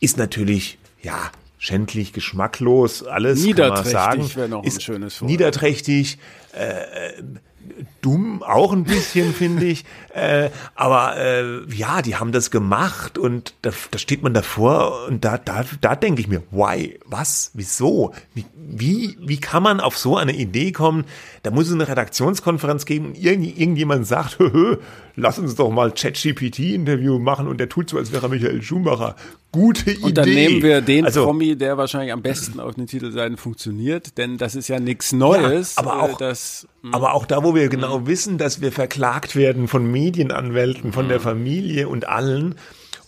[0.00, 3.92] ist natürlich, ja, schändlich, geschmacklos, alles niederträchtig
[4.34, 4.66] kann man sagen.
[4.66, 5.30] ein schönes Wort.
[5.30, 6.18] Niederträchtig,
[6.52, 7.22] äh,
[8.00, 9.84] dumm auch ein bisschen, finde ich.
[10.14, 15.24] Äh, aber äh, ja, die haben das gemacht und da, da steht man davor und
[15.24, 19.96] da, da, da denke ich mir, why, was, wieso, wie, wie, wie kann man auf
[19.98, 21.04] so eine Idee kommen?
[21.42, 24.38] Da muss es eine Redaktionskonferenz geben und irgend, irgendjemand sagt,
[25.16, 29.16] lass uns doch mal ChatGPT-Interview machen und der tut so, als wäre Michael Schumacher.
[29.52, 30.02] Gute Idee.
[30.02, 34.18] Und dann nehmen wir den also, Promi, der wahrscheinlich am besten auf den Titelseiten funktioniert,
[34.18, 35.76] denn das ist ja nichts Neues.
[35.76, 39.36] Ja, aber auch, äh, das, aber auch da, wo wir genau wissen, dass wir verklagt
[39.36, 42.56] werden von Medienanwälten, von der Familie und allen,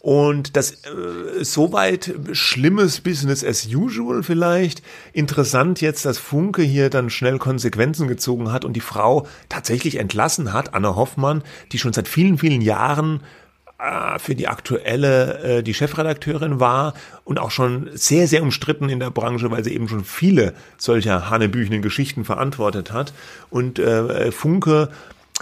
[0.06, 4.80] und das äh, soweit schlimmes Business as usual vielleicht.
[5.12, 10.52] Interessant jetzt, dass Funke hier dann schnell Konsequenzen gezogen hat und die Frau tatsächlich entlassen
[10.52, 11.42] hat, Anne Hoffmann,
[11.72, 13.20] die schon seit vielen, vielen Jahren
[13.80, 16.94] äh, für die aktuelle äh, die Chefredakteurin war
[17.24, 21.30] und auch schon sehr, sehr umstritten in der Branche, weil sie eben schon viele solcher
[21.30, 23.12] hanebüchenen Geschichten verantwortet hat.
[23.50, 24.88] Und äh, Funke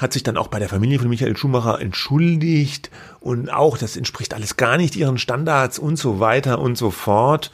[0.02, 2.90] hat sich dann auch bei der Familie von Michael Schumacher entschuldigt
[3.20, 7.50] und auch, das entspricht alles gar nicht ihren Standards und so weiter und so fort.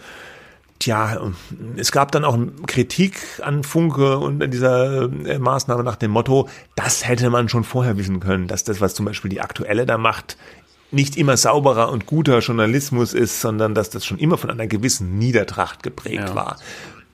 [0.78, 1.20] Tja,
[1.76, 6.48] es gab dann auch Kritik an Funke und an dieser äh, Maßnahme nach dem Motto,
[6.74, 9.98] das hätte man schon vorher wissen können, dass das, was zum Beispiel die Aktuelle da
[9.98, 10.38] macht,
[10.90, 15.18] nicht immer sauberer und guter Journalismus ist, sondern dass das schon immer von einer gewissen
[15.18, 16.34] Niedertracht geprägt ja.
[16.34, 16.56] war.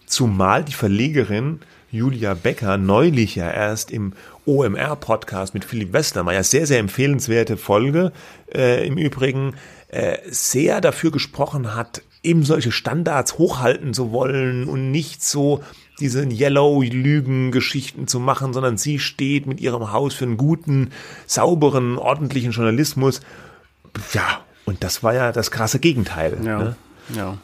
[0.07, 1.61] Zumal die Verlegerin
[1.91, 4.12] Julia Becker neulich ja erst im
[4.47, 8.12] OMR-Podcast mit Philipp Westermeier, sehr, sehr empfehlenswerte Folge
[8.55, 9.55] äh, im Übrigen,
[9.88, 15.62] äh, sehr dafür gesprochen hat, eben solche Standards hochhalten zu wollen und nicht so
[16.01, 20.90] diese Yellow-Lügen-Geschichten zu machen, sondern sie steht mit ihrem Haus für einen guten,
[21.26, 23.20] sauberen, ordentlichen Journalismus.
[24.12, 26.38] Ja, und das war ja das krasse Gegenteil.
[26.44, 26.76] Ja, ne?
[27.14, 27.38] ja.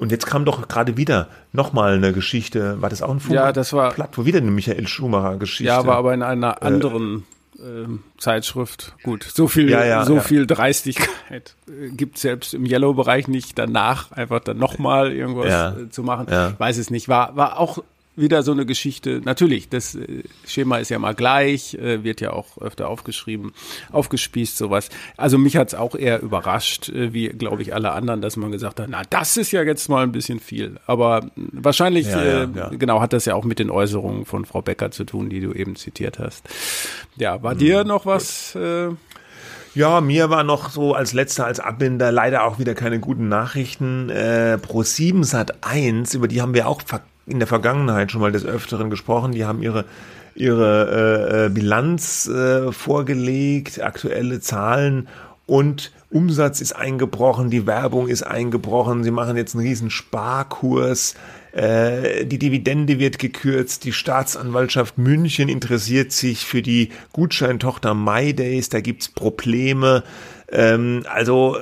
[0.00, 3.34] Und jetzt kam doch gerade wieder nochmal eine Geschichte, war das auch ein Funk?
[3.34, 3.92] Ja, das war.
[3.92, 5.64] Platt, wo wieder eine Michael Schumacher Geschichte.
[5.64, 7.26] Ja, war aber in einer äh, anderen
[7.58, 7.86] äh,
[8.16, 8.94] Zeitschrift.
[9.02, 10.20] Gut, so viel, ja, ja, so ja.
[10.22, 16.02] viel Dreistigkeit äh, gibt selbst im Yellow-Bereich nicht danach einfach dann nochmal irgendwas äh, zu
[16.02, 16.28] machen.
[16.56, 17.10] Weiß es nicht.
[17.10, 17.82] War, war auch
[18.16, 19.20] wieder so eine Geschichte.
[19.24, 23.52] Natürlich, das äh, Schema ist ja mal gleich, äh, wird ja auch öfter aufgeschrieben,
[23.92, 24.88] aufgespießt, sowas.
[25.16, 28.80] Also mich hat's auch eher überrascht, äh, wie glaube ich alle anderen, dass man gesagt
[28.80, 30.78] hat, na, das ist ja jetzt mal ein bisschen viel.
[30.86, 32.68] Aber wahrscheinlich, ja, ja, ja.
[32.70, 35.52] genau, hat das ja auch mit den Äußerungen von Frau Becker zu tun, die du
[35.52, 36.48] eben zitiert hast.
[37.16, 37.58] Ja, war mhm.
[37.58, 38.54] dir noch was?
[38.54, 38.88] Äh,
[39.72, 44.10] ja, mir war noch so als letzter, als Abbinder leider auch wieder keine guten Nachrichten.
[44.10, 46.82] Äh, Pro 7 Sat 1, über die haben wir auch
[47.30, 49.32] in der Vergangenheit schon mal des Öfteren gesprochen.
[49.32, 49.84] Die haben ihre
[50.34, 55.08] ihre äh, äh, Bilanz äh, vorgelegt, aktuelle Zahlen.
[55.46, 61.14] Und Umsatz ist eingebrochen, die Werbung ist eingebrochen, sie machen jetzt einen riesen Sparkurs,
[61.52, 68.80] äh, die Dividende wird gekürzt, die Staatsanwaltschaft München interessiert sich für die Gutscheintochter MyDays, da
[68.80, 70.04] gibt's Probleme.
[70.52, 71.58] Ähm, also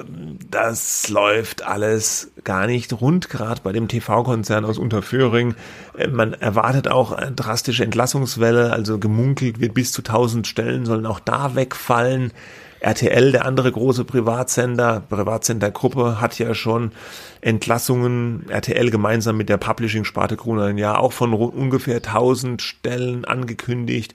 [0.50, 5.54] das läuft alles gar nicht rund, gerade bei dem TV-Konzern aus Unterföhring.
[5.96, 11.06] Äh, man erwartet auch eine drastische Entlassungswelle, also gemunkelt wird bis zu 1000 Stellen sollen
[11.06, 12.32] auch da wegfallen.
[12.80, 16.92] RTL, der andere große Privatsender, Privatsendergruppe, hat ja schon
[17.40, 24.14] Entlassungen, RTL gemeinsam mit der Publishing-Sparte Krone ein Jahr auch von ungefähr 1000 Stellen angekündigt.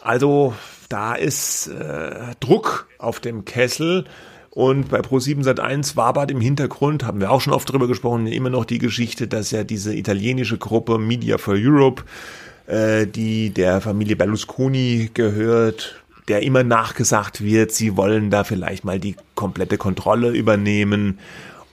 [0.00, 0.54] Also
[0.88, 4.04] da ist äh, Druck auf dem Kessel.
[4.50, 8.26] Und bei Pro7 Sat1 war aber im Hintergrund, haben wir auch schon oft drüber gesprochen,
[8.26, 12.02] immer noch die Geschichte, dass ja diese italienische Gruppe Media for Europe,
[12.66, 18.98] äh, die der Familie Berlusconi gehört, der immer nachgesagt wird, sie wollen da vielleicht mal
[18.98, 21.20] die komplette Kontrolle übernehmen.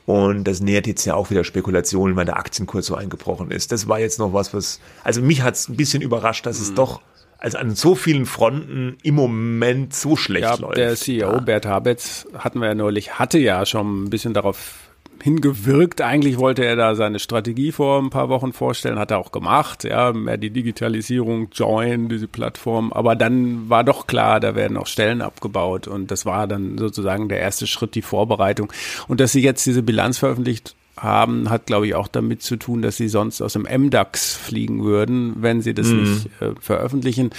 [0.05, 3.71] Und das nähert jetzt ja auch wieder Spekulationen, weil der Aktienkurs so eingebrochen ist.
[3.71, 6.63] Das war jetzt noch was, was, also mich hat es ein bisschen überrascht, dass mhm.
[6.63, 7.01] es doch
[7.37, 10.77] also an so vielen Fronten im Moment so schlecht ja, läuft.
[10.77, 11.39] Der CEO ja.
[11.39, 14.87] Bert Habetz hatten wir ja neulich, hatte ja schon ein bisschen darauf
[15.21, 16.01] hingewirkt.
[16.01, 19.83] Eigentlich wollte er da seine Strategie vor ein paar Wochen vorstellen, hat er auch gemacht,
[19.83, 22.93] ja, mehr die Digitalisierung, Join, diese Plattform.
[22.93, 27.29] Aber dann war doch klar, da werden auch Stellen abgebaut und das war dann sozusagen
[27.29, 28.71] der erste Schritt, die Vorbereitung.
[29.07, 32.81] Und dass sie jetzt diese Bilanz veröffentlicht haben, hat, glaube ich, auch damit zu tun,
[32.81, 36.01] dass sie sonst aus dem MDAX fliegen würden, wenn sie das mhm.
[36.01, 37.29] nicht äh, veröffentlichen.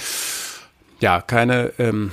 [0.99, 2.11] Ja, keine ähm,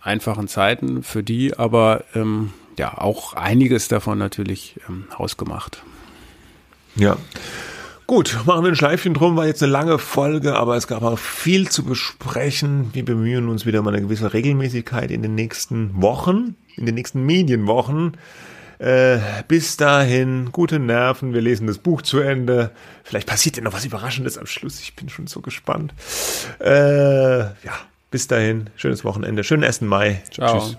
[0.00, 5.82] einfachen Zeiten für die, aber ähm, ja, auch einiges davon natürlich ähm, hausgemacht.
[6.94, 7.16] Ja.
[8.06, 11.18] Gut, machen wir ein Schleifchen drum, war jetzt eine lange Folge, aber es gab auch
[11.18, 12.90] viel zu besprechen.
[12.92, 17.26] Wir bemühen uns wieder mal eine gewisse Regelmäßigkeit in den nächsten Wochen, in den nächsten
[17.26, 18.16] Medienwochen.
[18.78, 19.18] Äh,
[19.48, 22.70] bis dahin, gute Nerven, wir lesen das Buch zu Ende.
[23.04, 25.94] Vielleicht passiert ja noch was Überraschendes am Schluss, ich bin schon so gespannt.
[26.60, 27.74] Äh, ja,
[28.10, 29.82] bis dahin, schönes Wochenende, schönen 1.
[29.82, 30.22] Mai.
[30.30, 30.60] Ciao.
[30.60, 30.76] Tschüss.